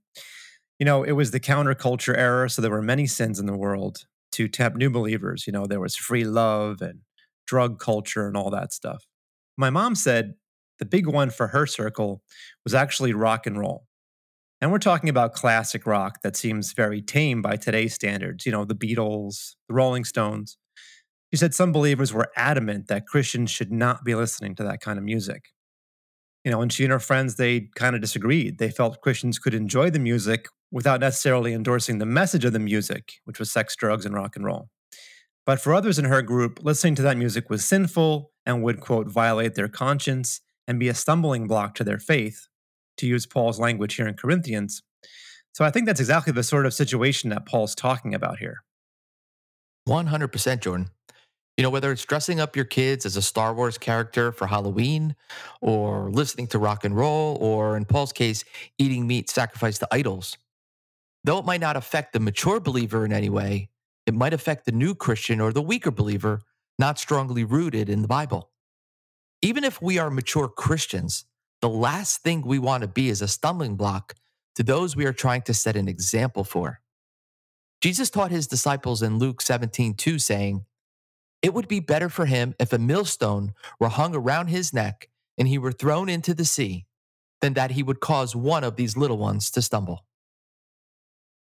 You 0.79 0.87
know, 0.87 1.03
it 1.03 1.12
was 1.12 1.33
the 1.33 1.41
counterculture 1.41 2.17
era, 2.17 2.49
so 2.49 2.62
there 2.62 2.71
were 2.71 2.81
many 2.81 3.07
sins 3.07 3.38
in 3.38 3.47
the 3.47 3.57
world 3.57 4.07
to 4.33 4.49
tempt 4.49 4.79
new 4.79 4.91
believers. 4.91 5.47
You 5.47 5.53
know, 5.53 5.67
there 5.67 5.81
was 5.81 5.97
free 5.97 6.25
love 6.25 6.81
and 6.81 7.00
drug 7.47 7.79
culture 7.79 8.27
and 8.27 8.37
all 8.37 8.50
that 8.50 8.73
stuff. 8.73 9.05
My 9.57 9.71
mom 9.71 9.95
said 9.97 10.35
the 10.79 10.85
big 10.85 11.07
one 11.07 11.31
for 11.31 11.49
her 11.49 11.67
circle 11.67 12.23
was 12.65 12.75
actually 12.75 13.12
rock 13.12 13.47
and 13.47 13.59
roll. 13.59 13.88
And 14.61 14.73
we're 14.73 14.79
talking 14.79 15.09
about 15.09 15.35
classic 15.35 15.87
rock 15.87 16.19
that 16.23 16.37
seems 16.37 16.73
very 16.73 17.00
tame 17.00 17.43
by 17.43 17.57
today's 17.57 17.95
standards, 17.95 18.45
you 18.45 18.50
know, 18.50 18.65
the 18.65 18.75
Beatles, 18.75 19.55
the 19.69 19.75
Rolling 19.75 20.05
Stones. 20.05 20.57
She 21.33 21.38
said 21.38 21.55
some 21.55 21.71
believers 21.71 22.12
were 22.12 22.33
adamant 22.37 22.88
that 22.88 23.07
Christians 23.07 23.50
should 23.50 23.71
not 23.71 24.05
be 24.05 24.15
listening 24.15 24.57
to 24.57 24.65
that 24.65 24.81
kind 24.81 24.99
of 24.99 25.05
music. 25.05 25.50
You 26.45 26.50
know, 26.50 26.61
and 26.61 26.73
she 26.73 26.85
and 26.85 26.93
her 26.93 26.99
friends, 26.99 27.37
they 27.37 27.69
kind 27.77 27.95
of 27.95 28.00
disagreed. 28.00 28.59
They 28.59 28.71
felt 28.71 29.00
Christians 29.00 29.38
could 29.38 29.55
enjoy 29.55 29.91
the 29.91 29.99
music 29.99 30.47
without 30.73 31.00
necessarily 31.00 31.53
endorsing 31.53 31.99
the 31.99 32.07
message 32.07 32.45
of 32.45 32.53
the 32.53 32.59
music, 32.59 33.12
which 33.25 33.38
was 33.38 33.53
sex, 33.53 33.77
drugs, 33.77 34.07
and 34.07 34.15
rock 34.15 34.35
and 34.35 34.45
roll. 34.45 34.71
But 35.47 35.61
for 35.61 35.73
others 35.73 35.99
in 35.99 36.07
her 36.07 36.23
group, 36.23 36.61
listening 36.62 36.95
to 36.97 37.03
that 37.03 37.17
music 37.17 37.49
was 37.49 37.65
sinful 37.65 38.33
and 38.45 38.62
would, 38.62 38.81
quote, 38.81 39.09
violate 39.09 39.55
their 39.55 39.69
conscience 39.69 40.41
and 40.67 40.81
be 40.81 40.88
a 40.88 40.95
stumbling 40.95 41.47
block 41.47 41.75
to 41.77 41.85
their 41.85 41.99
faith, 41.99 42.48
to 42.99 43.07
use 43.07 43.26
Paul's 43.26 43.59
language 43.59 43.95
here 43.95 44.09
in 44.09 44.14
Corinthians. 44.14 44.83
So 45.55 45.64
I 45.64 45.71
think 45.71 45.87
that's 45.87 46.00
exactly 46.00 46.33
the 46.33 46.43
sort 46.43 46.67
of 46.67 46.75
situation 46.75 47.31
that 47.31 47.47
Paul's 47.47 47.75
talking 47.75 48.14
about 48.14 48.38
here. 48.38 48.62
100% 49.88 50.61
Jordan. 50.61 50.90
You 51.57 51.62
know, 51.62 51.71
whether 51.71 51.90
it's 51.90 52.05
dressing 52.05 52.38
up 52.38 52.55
your 52.55 52.64
kids 52.64 53.05
as 53.05 53.17
a 53.17 53.23
Star 53.23 53.52
Wars 53.52 53.78
character 53.78 54.31
for 54.31 54.47
Halloween, 54.47 55.17
or 55.61 56.09
listening 56.12 56.47
to 56.49 56.59
rock 56.59 56.85
and 56.85 56.97
roll, 56.97 57.37
or 57.40 57.76
in 57.76 57.85
Paul's 57.85 58.12
case, 58.12 58.45
eating 58.78 59.09
meat 59.09 59.28
sacrificed 59.28 59.81
to 59.81 59.88
idols. 59.90 60.38
Though 61.25 61.38
it 61.38 61.45
might 61.45 61.61
not 61.61 61.76
affect 61.76 62.12
the 62.12 62.21
mature 62.21 62.61
believer 62.61 63.05
in 63.05 63.12
any 63.12 63.28
way, 63.28 63.71
it 64.07 64.14
might 64.14 64.33
affect 64.33 64.67
the 64.67 64.73
new 64.73 64.95
Christian 64.95 65.40
or 65.40 65.52
the 65.52 65.61
weaker 65.61 65.90
believer 65.90 66.43
not 66.78 66.99
strongly 66.99 67.43
rooted 67.43 67.88
in 67.88 68.02
the 68.02 68.09
Bible. 68.09 68.50
Even 69.43 69.64
if 69.64 69.83
we 69.83 69.99
are 69.99 70.11
mature 70.11 70.49
Christians, 70.49 71.25
the 71.61 71.69
last 71.69 72.23
thing 72.23 72.43
we 72.43 72.59
want 72.59 72.83
to 72.83 72.88
be 72.88 73.09
is 73.09 73.23
a 73.23 73.29
stumbling 73.29 73.77
block 73.77 74.15
to 74.57 74.62
those 74.62 74.97
we 74.97 75.07
are 75.07 75.12
trying 75.12 75.43
to 75.43 75.55
set 75.55 75.77
an 75.77 75.88
example 75.88 76.45
for. 76.45 76.81
Jesus 77.81 78.11
taught 78.11 78.31
his 78.31 78.47
disciples 78.47 79.03
in 79.03 79.19
Luke 79.19 79.41
17, 79.41 79.95
2, 79.95 80.19
saying, 80.19 80.65
It 81.43 81.55
would 81.55 81.69
be 81.69 81.81
better 81.81 82.09
for 82.09 82.27
him 82.27 82.55
if 82.59 82.73
a 82.73 82.79
millstone 82.79 83.55
were 83.79 83.88
hung 83.88 84.15
around 84.15 84.49
his 84.49 84.73
neck 84.73 85.09
and 85.37 85.47
he 85.47 85.59
were 85.59 85.73
thrown 85.73 86.09
into 86.09 86.35
the 86.35 86.45
sea 86.45 86.87
than 87.41 87.55
that 87.55 87.73
he 87.73 87.83
would 87.83 88.00
cause 88.00 88.35
one 88.35 88.65
of 88.65 88.77
these 88.77 88.97
little 88.97 89.19
ones 89.19 89.50
to 89.53 89.62
stumble. 89.62 90.05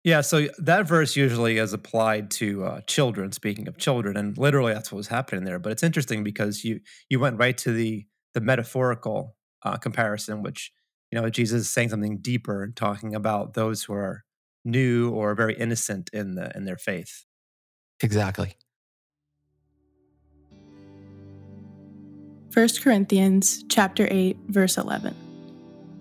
Yeah, 0.03 0.21
so 0.21 0.47
that 0.59 0.87
verse 0.87 1.15
usually 1.15 1.57
is 1.57 1.73
applied 1.73 2.31
to 2.31 2.63
uh, 2.63 2.81
children. 2.81 3.31
Speaking 3.31 3.67
of 3.67 3.77
children, 3.77 4.15
and 4.15 4.37
literally 4.37 4.73
that's 4.73 4.91
what 4.91 4.97
was 4.97 5.07
happening 5.07 5.43
there. 5.43 5.59
But 5.59 5.71
it's 5.71 5.83
interesting 5.83 6.23
because 6.23 6.63
you 6.63 6.79
you 7.09 7.19
went 7.19 7.39
right 7.39 7.57
to 7.57 7.73
the 7.73 8.05
the 8.33 8.39
metaphorical 8.39 9.35
uh, 9.63 9.77
comparison, 9.77 10.41
which 10.41 10.71
you 11.11 11.19
know 11.19 11.29
Jesus 11.29 11.61
is 11.61 11.69
saying 11.69 11.89
something 11.89 12.17
deeper 12.17 12.71
talking 12.75 13.15
about 13.15 13.53
those 13.53 13.83
who 13.83 13.93
are 13.93 14.23
new 14.65 15.09
or 15.11 15.33
very 15.35 15.55
innocent 15.55 16.09
in 16.13 16.35
the 16.35 16.51
in 16.55 16.65
their 16.65 16.77
faith. 16.77 17.25
Exactly. 18.01 18.55
1 22.53 22.67
Corinthians 22.81 23.63
chapter 23.69 24.07
8 24.09 24.37
verse 24.47 24.77
11. 24.77 25.15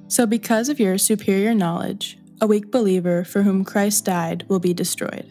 So 0.08 0.24
because 0.24 0.68
of 0.68 0.80
your 0.80 0.96
superior 0.96 1.52
knowledge, 1.52 2.18
a 2.40 2.46
weak 2.46 2.70
believer 2.70 3.24
for 3.24 3.42
whom 3.42 3.64
Christ 3.64 4.04
died 4.04 4.44
will 4.48 4.60
be 4.60 4.72
destroyed. 4.72 5.26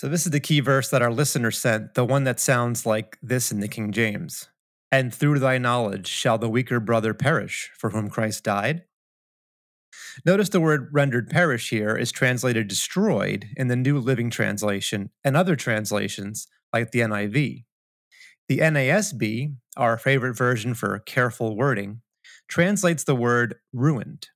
So 0.00 0.08
this 0.08 0.24
is 0.24 0.32
the 0.32 0.40
key 0.40 0.60
verse 0.60 0.88
that 0.88 1.02
our 1.02 1.12
listener 1.12 1.50
sent, 1.50 1.92
the 1.92 2.06
one 2.06 2.24
that 2.24 2.40
sounds 2.40 2.86
like 2.86 3.18
this 3.22 3.52
in 3.52 3.60
the 3.60 3.68
King 3.68 3.92
James. 3.92 4.48
And 4.90 5.14
through 5.14 5.40
thy 5.40 5.58
knowledge 5.58 6.06
shall 6.06 6.38
the 6.38 6.48
weaker 6.48 6.80
brother 6.80 7.12
perish 7.12 7.70
for 7.76 7.90
whom 7.90 8.08
Christ 8.08 8.42
died. 8.42 8.84
Notice 10.24 10.48
the 10.48 10.58
word 10.58 10.88
rendered 10.90 11.28
perish 11.28 11.68
here 11.68 11.98
is 11.98 12.10
translated 12.10 12.66
destroyed 12.66 13.48
in 13.58 13.68
the 13.68 13.76
New 13.76 13.98
Living 13.98 14.30
Translation 14.30 15.10
and 15.22 15.36
other 15.36 15.54
translations 15.54 16.48
like 16.72 16.92
the 16.92 17.00
NIV. 17.00 17.64
The 18.48 18.58
NASB, 18.58 19.54
our 19.76 19.98
favorite 19.98 20.34
version 20.34 20.72
for 20.72 20.98
careful 21.00 21.58
wording, 21.58 22.00
translates 22.48 23.04
the 23.04 23.14
word 23.14 23.56
ruined. 23.70 24.28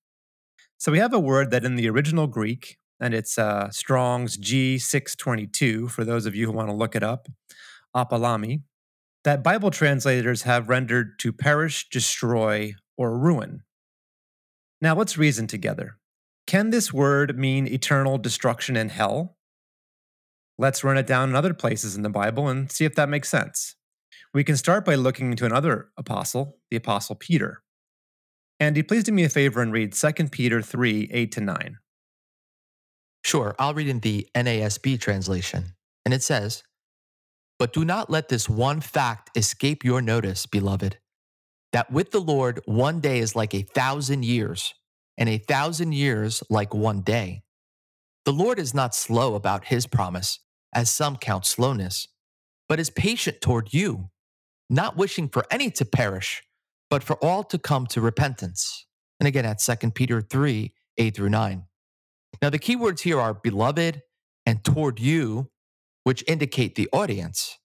So 0.76 0.92
we 0.92 0.98
have 0.98 1.14
a 1.14 1.18
word 1.18 1.50
that 1.52 1.64
in 1.64 1.76
the 1.76 1.88
original 1.88 2.26
Greek, 2.26 2.76
and 3.00 3.14
it's 3.14 3.38
uh, 3.38 3.70
Strong's 3.70 4.36
G622 4.36 5.90
for 5.90 6.04
those 6.04 6.26
of 6.26 6.34
you 6.34 6.46
who 6.46 6.52
want 6.52 6.68
to 6.68 6.74
look 6.74 6.94
it 6.94 7.02
up, 7.02 7.28
apollumi, 7.94 8.62
that 9.24 9.42
Bible 9.42 9.70
translators 9.70 10.42
have 10.42 10.68
rendered 10.68 11.18
to 11.20 11.32
perish, 11.32 11.88
destroy, 11.88 12.74
or 12.96 13.18
ruin. 13.18 13.62
Now 14.80 14.94
let's 14.94 15.16
reason 15.16 15.46
together. 15.46 15.98
Can 16.46 16.70
this 16.70 16.92
word 16.92 17.38
mean 17.38 17.66
eternal 17.66 18.18
destruction 18.18 18.76
and 18.76 18.90
hell? 18.90 19.36
Let's 20.58 20.84
run 20.84 20.98
it 20.98 21.06
down 21.06 21.30
in 21.30 21.36
other 21.36 21.54
places 21.54 21.96
in 21.96 22.02
the 22.02 22.10
Bible 22.10 22.48
and 22.48 22.70
see 22.70 22.84
if 22.84 22.94
that 22.94 23.08
makes 23.08 23.28
sense. 23.28 23.76
We 24.32 24.44
can 24.44 24.56
start 24.56 24.84
by 24.84 24.94
looking 24.94 25.30
into 25.30 25.46
another 25.46 25.88
apostle, 25.96 26.58
the 26.70 26.76
Apostle 26.76 27.16
Peter. 27.16 27.62
Andy, 28.60 28.82
please 28.82 29.04
do 29.04 29.12
me 29.12 29.24
a 29.24 29.28
favor 29.28 29.62
and 29.62 29.72
read 29.72 29.94
2 29.94 30.12
Peter 30.30 30.60
3 30.60 31.08
8 31.12 31.32
to 31.32 31.40
9. 31.40 31.76
Sure, 33.24 33.54
I'll 33.58 33.74
read 33.74 33.88
in 33.88 34.00
the 34.00 34.28
NASB 34.34 35.00
translation. 35.00 35.74
And 36.04 36.12
it 36.12 36.22
says, 36.22 36.62
But 37.58 37.72
do 37.72 37.84
not 37.84 38.10
let 38.10 38.28
this 38.28 38.48
one 38.48 38.80
fact 38.80 39.36
escape 39.36 39.84
your 39.84 40.02
notice, 40.02 40.46
beloved, 40.46 40.98
that 41.72 41.90
with 41.90 42.10
the 42.10 42.20
Lord, 42.20 42.60
one 42.66 43.00
day 43.00 43.18
is 43.18 43.34
like 43.34 43.54
a 43.54 43.62
thousand 43.62 44.24
years, 44.24 44.74
and 45.16 45.28
a 45.28 45.38
thousand 45.38 45.92
years 45.92 46.42
like 46.50 46.74
one 46.74 47.00
day. 47.00 47.42
The 48.24 48.32
Lord 48.32 48.58
is 48.58 48.74
not 48.74 48.94
slow 48.94 49.34
about 49.34 49.66
his 49.66 49.86
promise, 49.86 50.40
as 50.74 50.90
some 50.90 51.16
count 51.16 51.46
slowness, 51.46 52.08
but 52.68 52.80
is 52.80 52.90
patient 52.90 53.40
toward 53.40 53.72
you, 53.72 54.10
not 54.68 54.96
wishing 54.96 55.28
for 55.28 55.44
any 55.50 55.70
to 55.72 55.84
perish 55.84 56.42
but 56.94 57.02
for 57.02 57.16
all 57.16 57.42
to 57.44 57.58
come 57.58 57.86
to 57.88 58.00
repentance. 58.00 58.86
And 59.18 59.26
again, 59.26 59.44
at 59.44 59.58
2 59.58 59.90
Peter 59.90 60.20
3 60.20 60.72
8 60.96 61.16
through 61.16 61.28
9. 61.28 61.64
Now, 62.42 62.50
the 62.50 62.58
keywords 62.58 63.00
here 63.00 63.20
are 63.20 63.34
beloved 63.34 64.02
and 64.46 64.62
toward 64.64 65.00
you, 65.00 65.50
which 66.04 66.24
indicate 66.26 66.74
the 66.74 66.88
audience. 66.92 67.58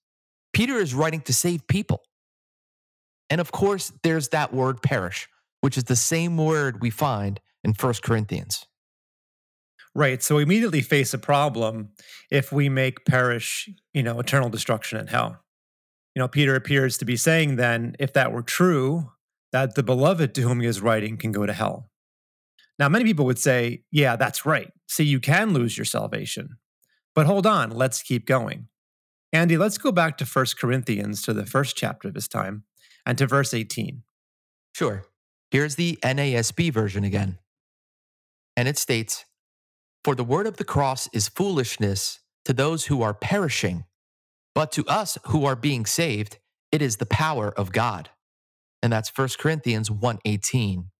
Peter 0.52 0.76
is 0.76 0.94
writing 0.94 1.20
to 1.22 1.32
save 1.32 1.66
people. 1.66 2.02
And 3.28 3.40
of 3.40 3.52
course, 3.52 3.92
there's 4.02 4.30
that 4.30 4.52
word 4.52 4.82
perish, 4.82 5.28
which 5.60 5.76
is 5.76 5.84
the 5.84 5.96
same 5.96 6.36
word 6.36 6.80
we 6.82 6.90
find 6.90 7.40
in 7.62 7.72
1 7.72 7.94
Corinthians. 8.02 8.66
Right. 9.94 10.22
So 10.22 10.36
we 10.36 10.44
immediately 10.44 10.82
face 10.82 11.12
a 11.14 11.18
problem 11.18 11.90
if 12.30 12.52
we 12.52 12.68
make 12.68 13.04
perish, 13.04 13.68
you 13.92 14.02
know, 14.02 14.20
eternal 14.20 14.48
destruction 14.48 14.98
in 15.00 15.08
hell. 15.08 15.40
You 16.14 16.20
know, 16.20 16.28
Peter 16.28 16.54
appears 16.54 16.96
to 16.98 17.04
be 17.04 17.16
saying 17.16 17.56
then, 17.56 17.96
if 17.98 18.12
that 18.12 18.32
were 18.32 18.42
true, 18.42 19.10
that 19.52 19.74
the 19.74 19.82
beloved 19.82 20.34
to 20.34 20.42
whom 20.42 20.60
he 20.60 20.66
is 20.66 20.80
writing 20.80 21.16
can 21.16 21.32
go 21.32 21.44
to 21.44 21.52
hell. 21.52 21.89
Now, 22.80 22.88
many 22.88 23.04
people 23.04 23.26
would 23.26 23.38
say, 23.38 23.82
yeah, 23.92 24.16
that's 24.16 24.44
right. 24.44 24.72
See, 24.88 25.04
you 25.04 25.20
can 25.20 25.52
lose 25.52 25.78
your 25.78 25.84
salvation. 25.84 26.56
But 27.14 27.26
hold 27.26 27.46
on, 27.46 27.70
let's 27.70 28.02
keep 28.02 28.26
going. 28.26 28.66
Andy, 29.32 29.56
let's 29.56 29.78
go 29.78 29.92
back 29.92 30.18
to 30.18 30.24
1 30.24 30.46
Corinthians 30.58 31.22
to 31.22 31.32
the 31.32 31.46
first 31.46 31.76
chapter 31.76 32.10
this 32.10 32.26
time 32.26 32.64
and 33.06 33.16
to 33.18 33.28
verse 33.28 33.54
18. 33.54 34.02
Sure. 34.74 35.04
Here's 35.52 35.76
the 35.76 35.98
NASB 36.02 36.72
version 36.72 37.04
again. 37.04 37.38
And 38.56 38.66
it 38.66 38.78
states, 38.78 39.24
For 40.02 40.16
the 40.16 40.24
word 40.24 40.48
of 40.48 40.56
the 40.56 40.64
cross 40.64 41.08
is 41.12 41.28
foolishness 41.28 42.18
to 42.46 42.52
those 42.52 42.86
who 42.86 43.02
are 43.02 43.14
perishing, 43.14 43.84
but 44.54 44.72
to 44.72 44.84
us 44.86 45.18
who 45.26 45.44
are 45.44 45.56
being 45.56 45.86
saved, 45.86 46.38
it 46.72 46.82
is 46.82 46.96
the 46.96 47.06
power 47.06 47.52
of 47.56 47.72
God 47.72 48.10
and 48.82 48.92
that's 48.92 49.10
1 49.16 49.28
Corinthians 49.38 49.90
1:18. 49.90 50.90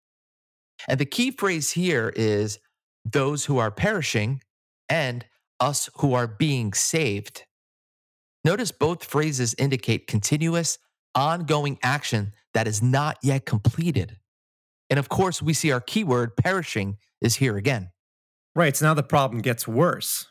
And 0.88 0.98
the 0.98 1.06
key 1.06 1.30
phrase 1.30 1.72
here 1.72 2.12
is 2.14 2.58
those 3.04 3.44
who 3.46 3.58
are 3.58 3.70
perishing 3.70 4.42
and 4.88 5.24
us 5.58 5.88
who 5.96 6.14
are 6.14 6.26
being 6.26 6.72
saved. 6.72 7.44
Notice 8.44 8.72
both 8.72 9.04
phrases 9.04 9.54
indicate 9.58 10.06
continuous, 10.06 10.78
ongoing 11.14 11.78
action 11.82 12.32
that 12.54 12.66
is 12.66 12.82
not 12.82 13.18
yet 13.22 13.46
completed. 13.46 14.16
And 14.88 14.98
of 14.98 15.08
course, 15.08 15.40
we 15.40 15.52
see 15.52 15.70
our 15.70 15.80
keyword 15.80 16.36
perishing 16.36 16.96
is 17.20 17.36
here 17.36 17.56
again. 17.56 17.90
Right. 18.54 18.76
So 18.76 18.86
now 18.86 18.94
the 18.94 19.02
problem 19.02 19.42
gets 19.42 19.68
worse. 19.68 20.26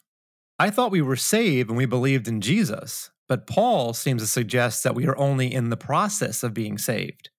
I 0.58 0.70
thought 0.70 0.92
we 0.92 1.02
were 1.02 1.16
saved 1.16 1.70
when 1.70 1.78
we 1.78 1.86
believed 1.86 2.28
in 2.28 2.42
Jesus, 2.42 3.12
but 3.30 3.48
Paul 3.48 3.94
seems 3.94 4.22
to 4.22 4.28
suggest 4.28 4.84
that 4.84 4.96
we 4.96 5.08
are 5.08 5.18
only 5.18 5.54
in 5.54 5.70
the 5.70 5.78
process 5.78 6.44
of 6.44 6.54
being 6.54 6.78
saved. 6.78 7.30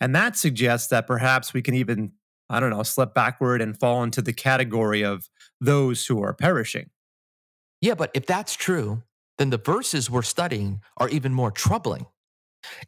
And 0.00 0.14
that 0.14 0.36
suggests 0.36 0.88
that 0.88 1.06
perhaps 1.06 1.52
we 1.52 1.60
can 1.60 1.74
even, 1.74 2.12
I 2.52 2.60
don't 2.60 2.70
know, 2.70 2.82
slip 2.82 3.14
backward 3.14 3.62
and 3.62 3.78
fall 3.78 4.02
into 4.02 4.20
the 4.20 4.34
category 4.34 5.02
of 5.02 5.28
those 5.60 6.06
who 6.06 6.22
are 6.22 6.34
perishing. 6.34 6.90
Yeah, 7.80 7.94
but 7.94 8.10
if 8.14 8.26
that's 8.26 8.54
true, 8.54 9.02
then 9.38 9.50
the 9.50 9.58
verses 9.58 10.10
we're 10.10 10.22
studying 10.22 10.82
are 10.98 11.08
even 11.08 11.32
more 11.32 11.50
troubling. 11.50 12.06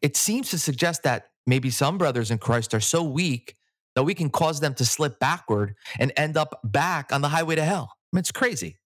It 0.02 0.16
seems 0.16 0.50
to 0.50 0.59
suggest 0.59 1.02
that 1.02 1.30
maybe 1.47 1.71
some 1.71 1.99
brothers 1.99 2.30
in 2.30 2.38
Christ 2.38 2.75
are 2.75 2.80
so 2.80 3.02
weak 3.02 3.56
that 3.94 4.04
we 4.04 4.14
can 4.14 4.28
cause 4.28 4.61
them 4.61 4.75
to 4.75 4.85
slip 4.85 5.18
backward 5.18 5.75
and 5.99 6.12
end 6.16 6.37
up 6.37 6.61
back 6.62 7.12
on 7.12 7.23
the 7.23 7.28
highway 7.28 7.54
to 7.54 7.64
hell. 7.64 7.90
I 7.92 8.16
mean, 8.16 8.21
it's 8.21 8.33
crazy. 8.33 8.76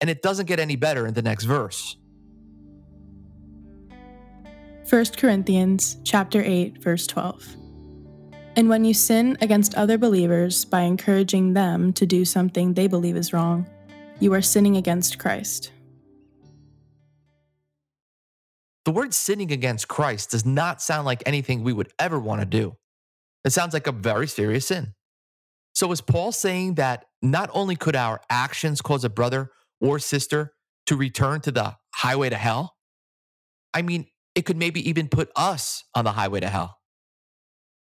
And 0.00 0.08
it 0.08 0.22
doesn't 0.22 0.46
get 0.46 0.58
any 0.58 0.76
better 0.76 1.06
in 1.06 1.14
the 1.14 1.22
next 1.22 1.44
verse. 1.44 1.96
1 4.88 5.04
Corinthians 5.16 5.98
chapter 6.02 6.42
8 6.42 6.82
verse 6.82 7.06
12. 7.06 7.67
And 8.58 8.68
when 8.68 8.84
you 8.84 8.92
sin 8.92 9.38
against 9.40 9.76
other 9.76 9.96
believers 9.98 10.64
by 10.64 10.80
encouraging 10.80 11.52
them 11.52 11.92
to 11.92 12.04
do 12.04 12.24
something 12.24 12.74
they 12.74 12.88
believe 12.88 13.16
is 13.16 13.32
wrong, 13.32 13.64
you 14.18 14.34
are 14.34 14.42
sinning 14.42 14.76
against 14.76 15.16
Christ. 15.16 15.70
The 18.84 18.90
word 18.90 19.14
sinning 19.14 19.52
against 19.52 19.86
Christ 19.86 20.32
does 20.32 20.44
not 20.44 20.82
sound 20.82 21.06
like 21.06 21.22
anything 21.24 21.62
we 21.62 21.72
would 21.72 21.92
ever 22.00 22.18
want 22.18 22.40
to 22.40 22.46
do. 22.46 22.74
It 23.44 23.50
sounds 23.50 23.74
like 23.74 23.86
a 23.86 23.92
very 23.92 24.26
serious 24.26 24.66
sin. 24.66 24.92
So, 25.76 25.92
is 25.92 26.00
Paul 26.00 26.32
saying 26.32 26.74
that 26.74 27.04
not 27.22 27.50
only 27.52 27.76
could 27.76 27.94
our 27.94 28.20
actions 28.28 28.82
cause 28.82 29.04
a 29.04 29.08
brother 29.08 29.52
or 29.80 30.00
sister 30.00 30.52
to 30.86 30.96
return 30.96 31.42
to 31.42 31.52
the 31.52 31.76
highway 31.94 32.28
to 32.28 32.36
hell? 32.36 32.74
I 33.72 33.82
mean, 33.82 34.06
it 34.34 34.46
could 34.46 34.56
maybe 34.56 34.88
even 34.88 35.06
put 35.06 35.30
us 35.36 35.84
on 35.94 36.04
the 36.04 36.10
highway 36.10 36.40
to 36.40 36.48
hell. 36.48 36.77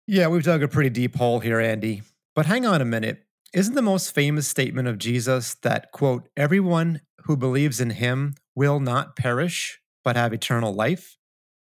Yeah, 0.08 0.28
we've 0.28 0.44
dug 0.44 0.62
a 0.62 0.68
pretty 0.68 0.90
deep 0.90 1.16
hole 1.16 1.40
here, 1.40 1.58
Andy. 1.58 2.02
But 2.36 2.46
hang 2.46 2.64
on 2.64 2.80
a 2.80 2.84
minute. 2.84 3.24
Isn't 3.52 3.74
the 3.74 3.82
most 3.82 4.14
famous 4.14 4.46
statement 4.46 4.86
of 4.86 4.98
Jesus 4.98 5.54
that, 5.62 5.90
quote, 5.90 6.28
everyone 6.36 7.00
who 7.22 7.36
believes 7.36 7.80
in 7.80 7.90
him 7.90 8.36
will 8.54 8.78
not 8.78 9.16
perish, 9.16 9.80
but 10.04 10.14
have 10.14 10.32
eternal 10.32 10.72
life? 10.72 11.16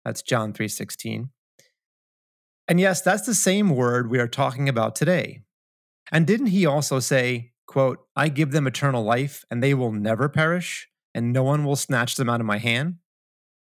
That's 0.05 0.21
John 0.21 0.53
3:16. 0.53 1.29
And 2.67 2.79
yes, 2.79 3.01
that's 3.01 3.25
the 3.25 3.33
same 3.33 3.71
word 3.71 4.11
we 4.11 4.19
are 4.19 4.27
talking 4.27 4.69
about 4.69 4.95
today. 4.95 5.41
And 6.11 6.27
didn't 6.27 6.47
he 6.47 6.65
also 6.65 6.99
say, 6.99 7.53
quote, 7.65 8.05
I 8.15 8.29
give 8.29 8.51
them 8.51 8.67
eternal 8.67 9.03
life 9.03 9.45
and 9.49 9.63
they 9.63 9.73
will 9.73 9.91
never 9.91 10.29
perish 10.29 10.89
and 11.15 11.33
no 11.33 11.43
one 11.43 11.63
will 11.63 11.75
snatch 11.75 12.15
them 12.15 12.29
out 12.29 12.41
of 12.41 12.45
my 12.45 12.59
hand? 12.59 12.97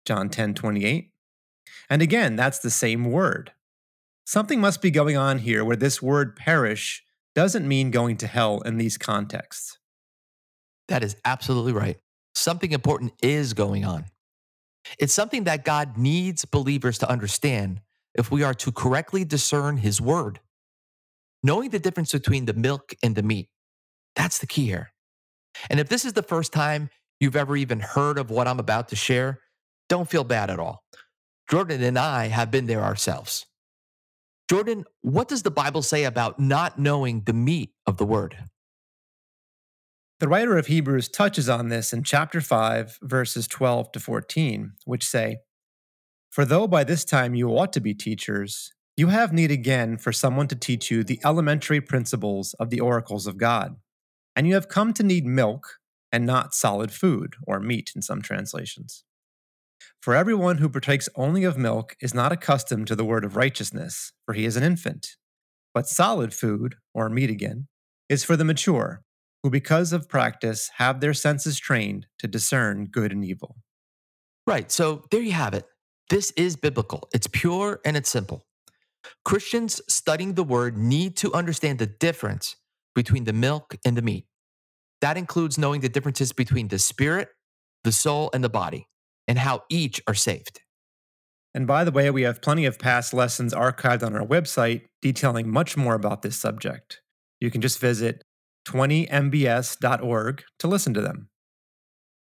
John 0.05 0.29
10, 0.29 0.53
28. 0.53 1.13
And 1.89 2.03
again, 2.03 2.37
that's 2.37 2.59
the 2.59 2.71
same 2.71 3.05
word. 3.07 3.53
Something 4.31 4.61
must 4.61 4.81
be 4.81 4.93
going 4.93 5.17
on 5.17 5.39
here 5.39 5.65
where 5.65 5.75
this 5.75 6.01
word 6.01 6.37
perish 6.37 7.03
doesn't 7.35 7.67
mean 7.67 7.91
going 7.91 8.17
to 8.19 8.29
hell 8.29 8.61
in 8.61 8.77
these 8.77 8.97
contexts. 8.97 9.81
That 10.87 11.03
is 11.03 11.17
absolutely 11.25 11.73
right. 11.73 11.97
Something 12.37 12.71
important 12.71 13.13
is 13.21 13.55
going 13.55 13.85
on. 13.85 14.05
It's 15.01 15.13
something 15.13 15.43
that 15.45 15.65
God 15.65 15.99
needs 15.99 16.45
believers 16.45 16.97
to 16.99 17.11
understand 17.11 17.81
if 18.15 18.31
we 18.31 18.45
are 18.45 18.55
to 18.55 18.71
correctly 18.71 19.25
discern 19.25 19.79
his 19.79 20.01
word. 20.01 20.39
Knowing 21.43 21.71
the 21.71 21.81
difference 21.81 22.13
between 22.13 22.45
the 22.45 22.55
milk 22.55 22.95
and 23.03 23.17
the 23.17 23.25
meat, 23.25 23.49
that's 24.15 24.39
the 24.39 24.47
key 24.47 24.67
here. 24.67 24.93
And 25.69 25.81
if 25.81 25.89
this 25.89 26.05
is 26.05 26.13
the 26.13 26.23
first 26.23 26.53
time 26.53 26.91
you've 27.19 27.35
ever 27.35 27.57
even 27.57 27.81
heard 27.81 28.17
of 28.17 28.31
what 28.31 28.47
I'm 28.47 28.61
about 28.61 28.91
to 28.91 28.95
share, 28.97 29.41
don't 29.89 30.09
feel 30.09 30.23
bad 30.23 30.51
at 30.51 30.61
all. 30.61 30.85
Jordan 31.51 31.83
and 31.83 31.99
I 31.99 32.29
have 32.29 32.53
been 32.53 32.67
there 32.67 32.85
ourselves. 32.85 33.47
Jordan, 34.51 34.85
what 35.03 35.29
does 35.29 35.45
the 35.45 35.51
Bible 35.53 35.81
say 35.81 36.03
about 36.03 36.41
not 36.41 36.77
knowing 36.77 37.23
the 37.25 37.33
meat 37.33 37.71
of 37.87 37.99
the 37.99 38.05
word? 38.05 38.37
The 40.19 40.27
writer 40.27 40.59
of 40.59 40.67
Hebrews 40.67 41.09
touches 41.09 41.49
on 41.49 41.69
this 41.69 41.93
in 41.93 42.03
chapter 42.03 42.41
5, 42.41 42.99
verses 43.01 43.47
12 43.47 43.93
to 43.93 44.01
14, 44.01 44.73
which 44.87 45.07
say, 45.07 45.37
For 46.31 46.45
though 46.45 46.67
by 46.67 46.83
this 46.83 47.05
time 47.05 47.37
you 47.37 47.51
ought 47.51 47.73
to 47.75 47.81
be 47.81 47.95
teachers, 47.95 48.73
you 48.97 49.07
have 49.07 49.33
need 49.33 49.53
again 49.53 49.97
for 49.97 50.11
someone 50.11 50.49
to 50.49 50.57
teach 50.57 50.91
you 50.91 51.05
the 51.05 51.21
elementary 51.25 51.81
principles 51.81 52.53
of 52.55 52.71
the 52.71 52.81
oracles 52.81 53.29
of 53.29 53.39
God. 53.39 53.77
And 54.35 54.49
you 54.49 54.55
have 54.55 54.67
come 54.67 54.93
to 54.95 55.05
need 55.05 55.27
milk 55.27 55.79
and 56.11 56.27
not 56.27 56.55
solid 56.55 56.91
food, 56.91 57.35
or 57.47 57.61
meat 57.61 57.93
in 57.95 58.03
some 58.03 58.21
translations. 58.21 59.05
For 60.01 60.15
everyone 60.15 60.59
who 60.59 60.69
partakes 60.69 61.09
only 61.15 61.45
of 61.45 61.59
milk 61.59 61.97
is 62.01 62.15
not 62.15 62.33
accustomed 62.33 62.87
to 62.89 62.97
the 62.97 63.05
word 63.05 63.25
of 63.25 63.37
righteousness, 63.37 64.13
for 64.25 64.35
he 64.35 64.45
is 64.45 64.57
an 64.57 64.63
infant. 64.63 65.17
But 65.75 65.89
solid 65.89 66.35
food, 66.35 66.77
or 66.95 67.09
meat 67.09 67.31
again, 67.31 67.69
is 68.09 68.25
for 68.25 68.37
the 68.37 68.45
mature 68.45 69.03
who, 69.43 69.51
because 69.51 69.93
of 69.93 70.09
practice, 70.09 70.71
have 70.77 71.01
their 71.01 71.15
senses 71.15 71.59
trained 71.59 72.07
to 72.19 72.27
discern 72.27 72.87
good 72.87 73.13
and 73.13 73.25
evil. 73.25 73.57
Right. 74.47 74.71
So 74.71 75.05
there 75.11 75.21
you 75.21 75.33
have 75.33 75.55
it. 75.55 75.65
This 76.11 76.33
is 76.33 76.57
biblical, 76.57 77.09
it's 77.15 77.29
pure 77.29 77.81
and 77.85 77.97
it's 77.97 78.11
simple. 78.11 78.45
Christians 79.25 79.81
studying 79.89 80.35
the 80.35 80.43
word 80.43 80.77
need 80.77 81.17
to 81.19 81.33
understand 81.33 81.79
the 81.79 81.87
difference 81.87 82.57
between 82.95 83.25
the 83.25 83.33
milk 83.33 83.77
and 83.85 83.97
the 83.97 84.03
meat. 84.03 84.27
That 85.01 85.17
includes 85.17 85.57
knowing 85.57 85.81
the 85.81 85.89
differences 85.89 86.33
between 86.33 86.69
the 86.69 86.79
spirit, 86.79 87.29
the 87.85 87.93
soul, 87.93 88.29
and 88.35 88.45
the 88.45 88.49
body, 88.51 88.89
and 89.31 89.39
how 89.39 89.63
each 89.71 90.03
are 90.09 90.15
saved. 90.15 90.61
And 91.55 91.65
by 91.65 91.85
the 91.85 91.93
way, 91.93 92.11
we 92.11 92.23
have 92.23 92.43
plenty 92.43 92.67
of 92.67 92.81
past 92.81 93.15
lessons 93.15 93.55
archived 93.55 94.03
on 94.03 94.17
our 94.17 94.27
website 94.27 94.87
detailing 95.01 95.49
much 95.49 95.77
more 95.77 95.95
about 95.95 96.23
this 96.23 96.37
subject. 96.37 97.01
You 97.39 97.49
can 97.49 97.61
just 97.61 97.79
visit 97.79 98.25
20mbs.org 98.67 100.43
to 100.59 100.67
listen 100.67 100.95
to 100.95 101.01
them. 101.01 101.29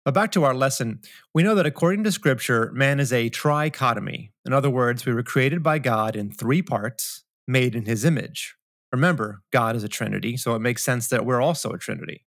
But 0.07 0.15
back 0.15 0.33
to 0.33 0.45
our 0.45 0.55
lesson, 0.55 1.01
we 1.35 1.43
know 1.43 1.55
that 1.55 1.67
according 1.67 2.03
to 2.05 2.13
Scripture, 2.13 2.73
man 2.73 2.99
is 2.99 3.13
a 3.13 3.29
trichotomy. 3.29 4.31
In 4.47 4.55
other 4.55 4.71
words, 4.71 5.05
we 5.05 5.13
were 5.13 5.23
created 5.23 5.63
by 5.63 5.79
God 5.79 6.17
in 6.17 6.33
three 6.33 6.63
parts, 6.63 7.25
made 7.47 7.75
in 7.75 7.85
his 7.85 8.07
image. 8.07 8.55
Remember, 8.91 9.43
God 9.53 9.77
is 9.77 9.85
a 9.85 9.89
trinity, 9.89 10.39
so 10.39 10.55
it 10.55 10.61
makes 10.61 10.83
sense 10.83 11.09
that 11.09 11.27
we're 11.27 11.43
also 11.43 11.73
a 11.73 11.79
trinity. 11.79 12.25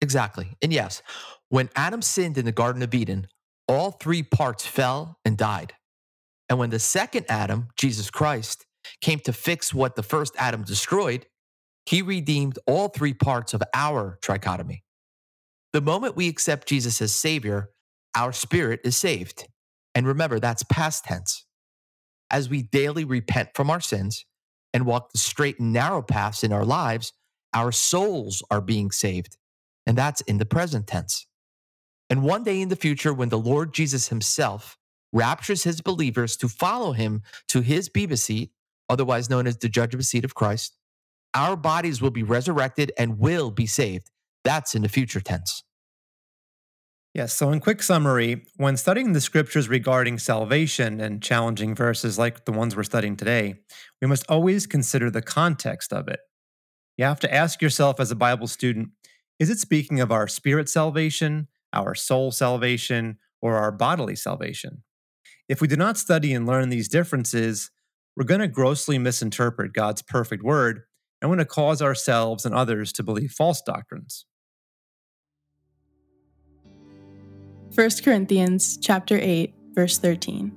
Exactly. 0.00 0.56
And 0.60 0.72
yes, 0.72 1.02
when 1.50 1.70
Adam 1.76 2.02
sinned 2.02 2.36
in 2.36 2.44
the 2.44 2.52
Garden 2.52 2.82
of 2.82 2.92
Eden, 2.92 3.28
all 3.68 3.92
three 3.92 4.22
parts 4.22 4.66
fell 4.66 5.18
and 5.24 5.36
died. 5.36 5.74
And 6.48 6.58
when 6.58 6.70
the 6.70 6.78
second 6.78 7.26
Adam, 7.28 7.68
Jesus 7.76 8.10
Christ, 8.10 8.66
came 9.00 9.20
to 9.20 9.32
fix 9.32 9.74
what 9.74 9.96
the 9.96 10.02
first 10.02 10.34
Adam 10.38 10.62
destroyed, 10.62 11.26
he 11.84 12.02
redeemed 12.02 12.58
all 12.66 12.88
three 12.88 13.14
parts 13.14 13.54
of 13.54 13.62
our 13.74 14.18
trichotomy. 14.22 14.82
The 15.72 15.80
moment 15.80 16.16
we 16.16 16.28
accept 16.28 16.68
Jesus 16.68 17.00
as 17.02 17.14
Savior, 17.14 17.70
our 18.14 18.32
spirit 18.32 18.80
is 18.84 18.96
saved. 18.96 19.46
And 19.94 20.06
remember, 20.06 20.40
that's 20.40 20.62
past 20.64 21.04
tense. 21.04 21.44
As 22.30 22.48
we 22.48 22.62
daily 22.62 23.04
repent 23.04 23.50
from 23.54 23.70
our 23.70 23.80
sins 23.80 24.24
and 24.72 24.86
walk 24.86 25.12
the 25.12 25.18
straight 25.18 25.58
and 25.58 25.72
narrow 25.72 26.02
paths 26.02 26.44
in 26.44 26.52
our 26.52 26.64
lives, 26.64 27.12
our 27.54 27.72
souls 27.72 28.42
are 28.50 28.60
being 28.60 28.90
saved. 28.90 29.36
And 29.86 29.96
that's 29.96 30.20
in 30.22 30.38
the 30.38 30.46
present 30.46 30.86
tense. 30.86 31.26
And 32.10 32.22
one 32.22 32.42
day 32.42 32.60
in 32.60 32.68
the 32.68 32.76
future, 32.76 33.12
when 33.12 33.28
the 33.28 33.38
Lord 33.38 33.74
Jesus 33.74 34.08
himself 34.08 34.78
raptures 35.12 35.64
his 35.64 35.80
believers 35.80 36.36
to 36.38 36.48
follow 36.48 36.92
him 36.92 37.22
to 37.48 37.60
his 37.60 37.88
Bema 37.88 38.16
seat, 38.16 38.50
otherwise 38.88 39.28
known 39.28 39.46
as 39.46 39.58
the 39.58 39.68
judgment 39.68 40.06
seat 40.06 40.24
of 40.24 40.34
Christ, 40.34 40.76
our 41.34 41.56
bodies 41.56 42.00
will 42.00 42.10
be 42.10 42.22
resurrected 42.22 42.92
and 42.98 43.18
will 43.18 43.50
be 43.50 43.66
saved. 43.66 44.10
That's 44.44 44.74
in 44.74 44.82
the 44.82 44.88
future 44.88 45.20
tense. 45.20 45.62
Yes, 47.14 47.32
so 47.32 47.50
in 47.50 47.60
quick 47.60 47.82
summary, 47.82 48.44
when 48.56 48.76
studying 48.76 49.12
the 49.12 49.20
scriptures 49.20 49.68
regarding 49.68 50.18
salvation 50.18 51.00
and 51.00 51.22
challenging 51.22 51.74
verses 51.74 52.18
like 52.18 52.44
the 52.44 52.52
ones 52.52 52.76
we're 52.76 52.82
studying 52.84 53.16
today, 53.16 53.56
we 54.00 54.06
must 54.06 54.24
always 54.28 54.66
consider 54.66 55.10
the 55.10 55.22
context 55.22 55.92
of 55.92 56.06
it. 56.08 56.20
You 56.96 57.06
have 57.06 57.20
to 57.20 57.34
ask 57.34 57.62
yourself 57.62 57.98
as 57.98 58.10
a 58.10 58.16
Bible 58.16 58.46
student 58.46 58.90
is 59.38 59.50
it 59.50 59.58
speaking 59.58 60.00
of 60.00 60.10
our 60.10 60.26
spirit 60.26 60.68
salvation, 60.68 61.46
our 61.84 61.94
soul 61.94 62.30
salvation, 62.30 63.18
or 63.40 63.56
our 63.56 63.72
bodily 63.72 64.16
salvation? 64.16 64.82
If 65.48 65.60
we 65.60 65.68
do 65.68 65.76
not 65.76 65.96
study 65.96 66.34
and 66.34 66.46
learn 66.46 66.68
these 66.68 66.88
differences, 66.88 67.70
we're 68.16 68.24
going 68.24 68.40
to 68.40 68.48
grossly 68.48 68.98
misinterpret 68.98 69.72
God's 69.72 70.02
perfect 70.02 70.42
word 70.42 70.82
and 71.20 71.30
we're 71.30 71.36
going 71.36 71.46
to 71.46 71.52
cause 71.52 71.82
ourselves 71.82 72.44
and 72.44 72.54
others 72.54 72.92
to 72.94 73.02
believe 73.02 73.32
false 73.32 73.62
doctrines. 73.62 74.26
1 77.74 77.90
Corinthians 78.02 78.76
chapter 78.76 79.18
8 79.20 79.54
verse 79.74 79.98
13. 79.98 80.52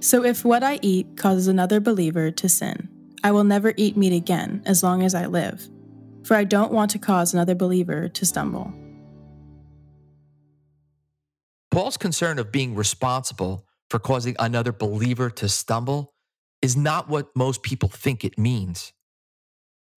So 0.00 0.24
if 0.24 0.44
what 0.44 0.62
I 0.62 0.78
eat 0.82 1.16
causes 1.16 1.48
another 1.48 1.80
believer 1.80 2.30
to 2.30 2.48
sin, 2.48 2.88
I 3.24 3.32
will 3.32 3.44
never 3.44 3.72
eat 3.76 3.96
meat 3.96 4.12
again 4.12 4.62
as 4.66 4.82
long 4.82 5.02
as 5.02 5.14
I 5.14 5.26
live, 5.26 5.66
for 6.24 6.36
I 6.36 6.44
don't 6.44 6.72
want 6.72 6.90
to 6.92 6.98
cause 6.98 7.32
another 7.32 7.54
believer 7.54 8.08
to 8.08 8.26
stumble. 8.26 8.72
Paul's 11.74 11.96
concern 11.96 12.38
of 12.38 12.52
being 12.52 12.76
responsible 12.76 13.66
for 13.90 13.98
causing 13.98 14.36
another 14.38 14.70
believer 14.70 15.28
to 15.30 15.48
stumble 15.48 16.14
is 16.62 16.76
not 16.76 17.08
what 17.08 17.34
most 17.34 17.64
people 17.64 17.88
think 17.88 18.24
it 18.24 18.38
means. 18.38 18.92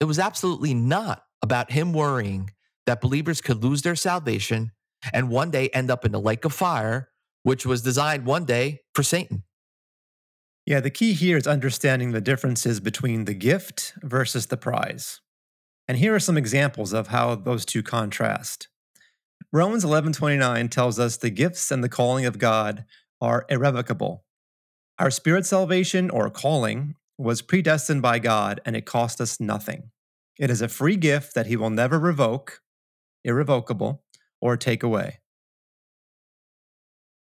It 0.00 0.06
was 0.06 0.18
absolutely 0.18 0.74
not 0.74 1.22
about 1.40 1.70
him 1.70 1.92
worrying 1.92 2.50
that 2.86 3.00
believers 3.00 3.40
could 3.40 3.62
lose 3.62 3.82
their 3.82 3.94
salvation 3.94 4.72
and 5.12 5.30
one 5.30 5.52
day 5.52 5.68
end 5.68 5.88
up 5.88 6.04
in 6.04 6.10
the 6.10 6.20
lake 6.20 6.44
of 6.44 6.52
fire, 6.52 7.10
which 7.44 7.64
was 7.64 7.80
designed 7.80 8.26
one 8.26 8.44
day 8.44 8.80
for 8.92 9.04
Satan. 9.04 9.44
Yeah, 10.66 10.80
the 10.80 10.90
key 10.90 11.12
here 11.12 11.36
is 11.36 11.46
understanding 11.46 12.10
the 12.10 12.20
differences 12.20 12.80
between 12.80 13.24
the 13.24 13.34
gift 13.34 13.94
versus 14.02 14.46
the 14.46 14.56
prize. 14.56 15.20
And 15.86 15.98
here 15.98 16.12
are 16.12 16.18
some 16.18 16.36
examples 16.36 16.92
of 16.92 17.06
how 17.06 17.36
those 17.36 17.64
two 17.64 17.84
contrast. 17.84 18.66
Romans 19.52 19.84
11:29 19.84 20.68
tells 20.68 20.98
us 20.98 21.16
the 21.16 21.30
gifts 21.30 21.70
and 21.70 21.82
the 21.82 21.88
calling 21.88 22.26
of 22.26 22.38
God 22.38 22.84
are 23.20 23.46
irrevocable. 23.48 24.24
Our 24.98 25.10
spirit 25.10 25.46
salvation 25.46 26.10
or 26.10 26.30
calling 26.30 26.96
was 27.16 27.42
predestined 27.42 28.02
by 28.02 28.18
God 28.18 28.60
and 28.64 28.76
it 28.76 28.86
cost 28.86 29.20
us 29.20 29.40
nothing. 29.40 29.90
It 30.38 30.50
is 30.50 30.62
a 30.62 30.68
free 30.68 30.96
gift 30.96 31.34
that 31.34 31.46
he 31.46 31.56
will 31.56 31.70
never 31.70 31.98
revoke, 31.98 32.62
irrevocable, 33.24 34.04
or 34.40 34.56
take 34.56 34.82
away. 34.82 35.20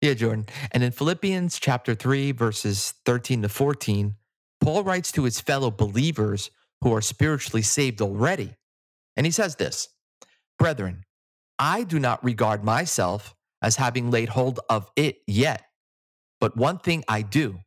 Yeah, 0.00 0.14
Jordan. 0.14 0.46
And 0.72 0.82
in 0.82 0.92
Philippians 0.92 1.58
chapter 1.58 1.94
3, 1.94 2.32
verses 2.32 2.94
13 3.04 3.42
to 3.42 3.48
14, 3.48 4.16
Paul 4.60 4.82
writes 4.82 5.12
to 5.12 5.24
his 5.24 5.40
fellow 5.40 5.70
believers 5.70 6.50
who 6.82 6.94
are 6.94 7.02
spiritually 7.02 7.62
saved 7.62 8.00
already. 8.00 8.56
And 9.16 9.26
he 9.26 9.32
says 9.32 9.56
this 9.56 9.88
Brethren, 10.58 11.04
I 11.60 11.82
do 11.82 11.98
not 11.98 12.24
regard 12.24 12.64
myself 12.64 13.34
as 13.62 13.76
having 13.76 14.10
laid 14.10 14.30
hold 14.30 14.60
of 14.70 14.90
it 14.96 15.18
yet. 15.26 15.62
But 16.40 16.56
one 16.56 16.78
thing 16.78 17.04
I 17.06 17.20
do, 17.20 17.60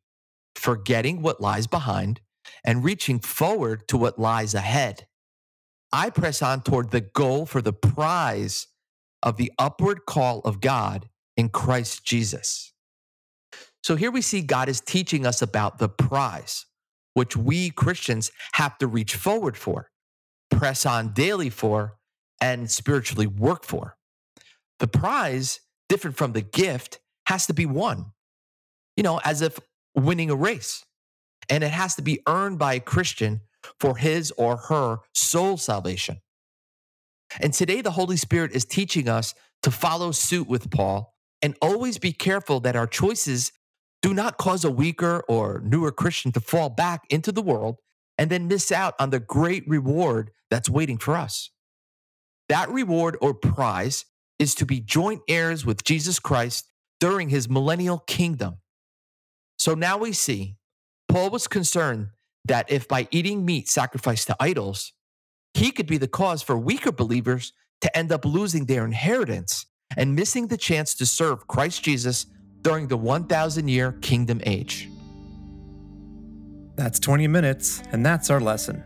forgetting 0.55 1.21
what 1.21 1.39
lies 1.39 1.67
behind 1.67 2.19
and 2.65 2.83
reaching 2.83 3.19
forward 3.19 3.87
to 3.89 3.97
what 3.97 4.17
lies 4.17 4.55
ahead. 4.55 5.05
I 5.91 6.09
press 6.09 6.41
on 6.41 6.61
toward 6.63 6.89
the 6.89 7.01
goal 7.01 7.45
for 7.45 7.61
the 7.61 7.71
prize 7.71 8.65
of 9.21 9.37
the 9.37 9.51
upward 9.59 10.07
call 10.07 10.39
of 10.39 10.59
God 10.59 11.07
in 11.37 11.49
Christ 11.49 12.03
Jesus. 12.03 12.73
So 13.83 13.95
here 13.95 14.11
we 14.11 14.21
see 14.21 14.41
God 14.41 14.69
is 14.69 14.81
teaching 14.81 15.25
us 15.25 15.41
about 15.41 15.77
the 15.77 15.89
prize, 15.89 16.65
which 17.13 17.37
we 17.37 17.69
Christians 17.69 18.31
have 18.53 18.77
to 18.79 18.87
reach 18.87 19.15
forward 19.15 19.55
for, 19.55 19.91
press 20.49 20.85
on 20.85 21.13
daily 21.13 21.51
for, 21.51 21.97
and 22.43 22.69
spiritually 22.69 23.25
work 23.25 23.63
for. 23.63 23.95
The 24.79 24.87
prize, 24.87 25.61
different 25.87 26.17
from 26.17 26.33
the 26.33 26.41
gift, 26.41 26.99
has 27.27 27.47
to 27.47 27.53
be 27.53 27.65
won, 27.65 28.11
you 28.97 29.03
know, 29.03 29.21
as 29.23 29.41
if 29.41 29.57
winning 29.95 30.29
a 30.29 30.35
race. 30.35 30.83
And 31.47 31.63
it 31.63 31.71
has 31.71 31.95
to 31.95 32.01
be 32.01 32.19
earned 32.27 32.59
by 32.59 32.73
a 32.73 32.79
Christian 32.81 33.39
for 33.79 33.95
his 33.95 34.33
or 34.37 34.57
her 34.57 34.97
soul 35.13 35.55
salvation. 35.55 36.19
And 37.39 37.53
today, 37.53 37.79
the 37.79 37.91
Holy 37.91 38.17
Spirit 38.17 38.51
is 38.51 38.65
teaching 38.65 39.07
us 39.07 39.33
to 39.61 39.71
follow 39.71 40.11
suit 40.11 40.49
with 40.49 40.69
Paul 40.69 41.15
and 41.41 41.55
always 41.61 41.97
be 41.97 42.11
careful 42.11 42.59
that 42.59 42.75
our 42.75 42.87
choices 42.87 43.53
do 44.01 44.13
not 44.13 44.37
cause 44.37 44.65
a 44.65 44.71
weaker 44.71 45.23
or 45.29 45.61
newer 45.63 45.93
Christian 45.93 46.33
to 46.33 46.41
fall 46.41 46.69
back 46.69 47.03
into 47.09 47.31
the 47.31 47.41
world 47.41 47.77
and 48.17 48.29
then 48.29 48.49
miss 48.49 48.69
out 48.69 48.95
on 48.99 49.11
the 49.11 49.21
great 49.21 49.63
reward 49.65 50.31
that's 50.49 50.69
waiting 50.69 50.97
for 50.97 51.15
us. 51.15 51.49
That 52.49 52.69
reward 52.69 53.17
or 53.21 53.33
prize 53.33 54.05
is 54.39 54.55
to 54.55 54.65
be 54.65 54.79
joint 54.79 55.21
heirs 55.27 55.65
with 55.65 55.83
Jesus 55.83 56.19
Christ 56.19 56.67
during 56.99 57.29
his 57.29 57.49
millennial 57.49 57.99
kingdom. 57.99 58.57
So 59.57 59.73
now 59.73 59.97
we 59.97 60.13
see 60.13 60.57
Paul 61.07 61.29
was 61.29 61.47
concerned 61.47 62.09
that 62.45 62.71
if 62.71 62.87
by 62.87 63.07
eating 63.11 63.45
meat 63.45 63.69
sacrificed 63.69 64.27
to 64.27 64.35
idols, 64.39 64.93
he 65.53 65.71
could 65.71 65.87
be 65.87 65.97
the 65.97 66.07
cause 66.07 66.41
for 66.41 66.57
weaker 66.57 66.91
believers 66.91 67.53
to 67.81 67.97
end 67.97 68.11
up 68.11 68.25
losing 68.25 68.65
their 68.65 68.85
inheritance 68.85 69.65
and 69.95 70.15
missing 70.15 70.47
the 70.47 70.57
chance 70.57 70.95
to 70.95 71.05
serve 71.05 71.47
Christ 71.47 71.83
Jesus 71.83 72.25
during 72.61 72.87
the 72.87 72.97
1,000 72.97 73.67
year 73.67 73.93
kingdom 74.01 74.41
age. 74.45 74.89
That's 76.75 76.99
20 76.99 77.27
minutes, 77.27 77.83
and 77.91 78.05
that's 78.05 78.29
our 78.29 78.39
lesson. 78.39 78.83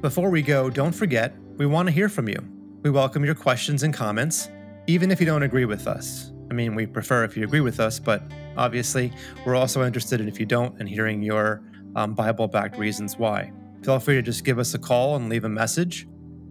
Before 0.00 0.30
we 0.30 0.40
go, 0.40 0.70
don't 0.70 0.94
forget, 0.94 1.34
we 1.58 1.66
want 1.66 1.86
to 1.86 1.92
hear 1.92 2.08
from 2.08 2.26
you. 2.26 2.38
We 2.82 2.88
welcome 2.88 3.22
your 3.22 3.34
questions 3.34 3.82
and 3.82 3.92
comments, 3.92 4.48
even 4.86 5.10
if 5.10 5.20
you 5.20 5.26
don't 5.26 5.42
agree 5.42 5.66
with 5.66 5.86
us. 5.86 6.32
I 6.50 6.54
mean, 6.54 6.74
we 6.74 6.86
prefer 6.86 7.22
if 7.24 7.36
you 7.36 7.44
agree 7.44 7.60
with 7.60 7.80
us, 7.80 7.98
but 7.98 8.22
obviously, 8.56 9.12
we're 9.44 9.56
also 9.56 9.84
interested 9.84 10.18
in 10.18 10.26
if 10.26 10.40
you 10.40 10.46
don't 10.46 10.74
and 10.80 10.88
hearing 10.88 11.22
your 11.22 11.62
um, 11.96 12.14
Bible 12.14 12.48
backed 12.48 12.78
reasons 12.78 13.18
why. 13.18 13.52
Feel 13.82 14.00
free 14.00 14.14
to 14.14 14.22
just 14.22 14.42
give 14.42 14.58
us 14.58 14.72
a 14.72 14.78
call 14.78 15.16
and 15.16 15.28
leave 15.28 15.44
a 15.44 15.50
message. 15.50 16.08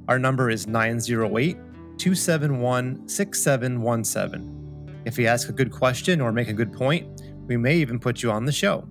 Our 0.08 0.20
number 0.20 0.52
is 0.52 0.68
908 0.68 1.58
271 1.98 3.10
6717. 3.10 5.02
If 5.06 5.18
you 5.18 5.26
ask 5.26 5.50
a 5.50 5.54
good 5.54 5.72
question 5.72 6.22
or 6.22 6.32
make 6.32 6.50
a 6.50 6.54
good 6.54 6.72
point, 6.72 7.24
we 7.48 7.58
may 7.58 7.78
even 7.78 7.98
put 7.98 8.22
you 8.22 8.30
on 8.30 8.46
the 8.46 8.52
show. 8.52 8.88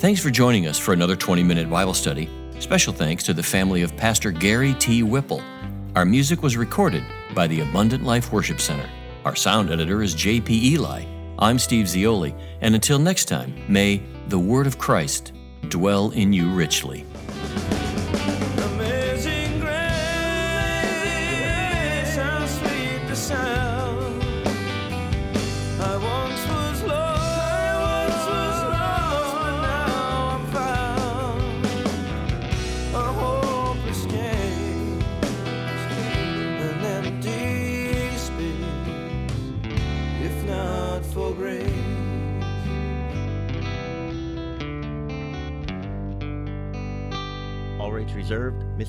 Thanks 0.00 0.18
for 0.18 0.30
joining 0.30 0.66
us 0.66 0.78
for 0.78 0.94
another 0.94 1.14
20 1.14 1.42
minute 1.42 1.68
Bible 1.68 1.92
study. 1.92 2.30
Special 2.58 2.90
thanks 2.90 3.22
to 3.24 3.34
the 3.34 3.42
family 3.42 3.82
of 3.82 3.94
Pastor 3.98 4.30
Gary 4.30 4.72
T. 4.78 5.02
Whipple. 5.02 5.42
Our 5.94 6.06
music 6.06 6.42
was 6.42 6.56
recorded 6.56 7.04
by 7.34 7.46
the 7.46 7.60
Abundant 7.60 8.02
Life 8.02 8.32
Worship 8.32 8.62
Center. 8.62 8.88
Our 9.26 9.36
sound 9.36 9.70
editor 9.70 10.02
is 10.02 10.14
J.P. 10.14 10.72
Eli. 10.72 11.04
I'm 11.38 11.58
Steve 11.58 11.84
Zioli, 11.84 12.34
and 12.62 12.74
until 12.74 12.98
next 12.98 13.26
time, 13.26 13.52
may 13.68 14.02
the 14.28 14.38
Word 14.38 14.66
of 14.66 14.78
Christ 14.78 15.34
dwell 15.68 16.12
in 16.12 16.32
you 16.32 16.48
richly. 16.48 17.04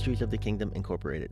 Mysteries 0.02 0.24
of 0.24 0.32
the 0.32 0.38
Kingdom 0.40 0.72
Incorporated. 0.74 1.32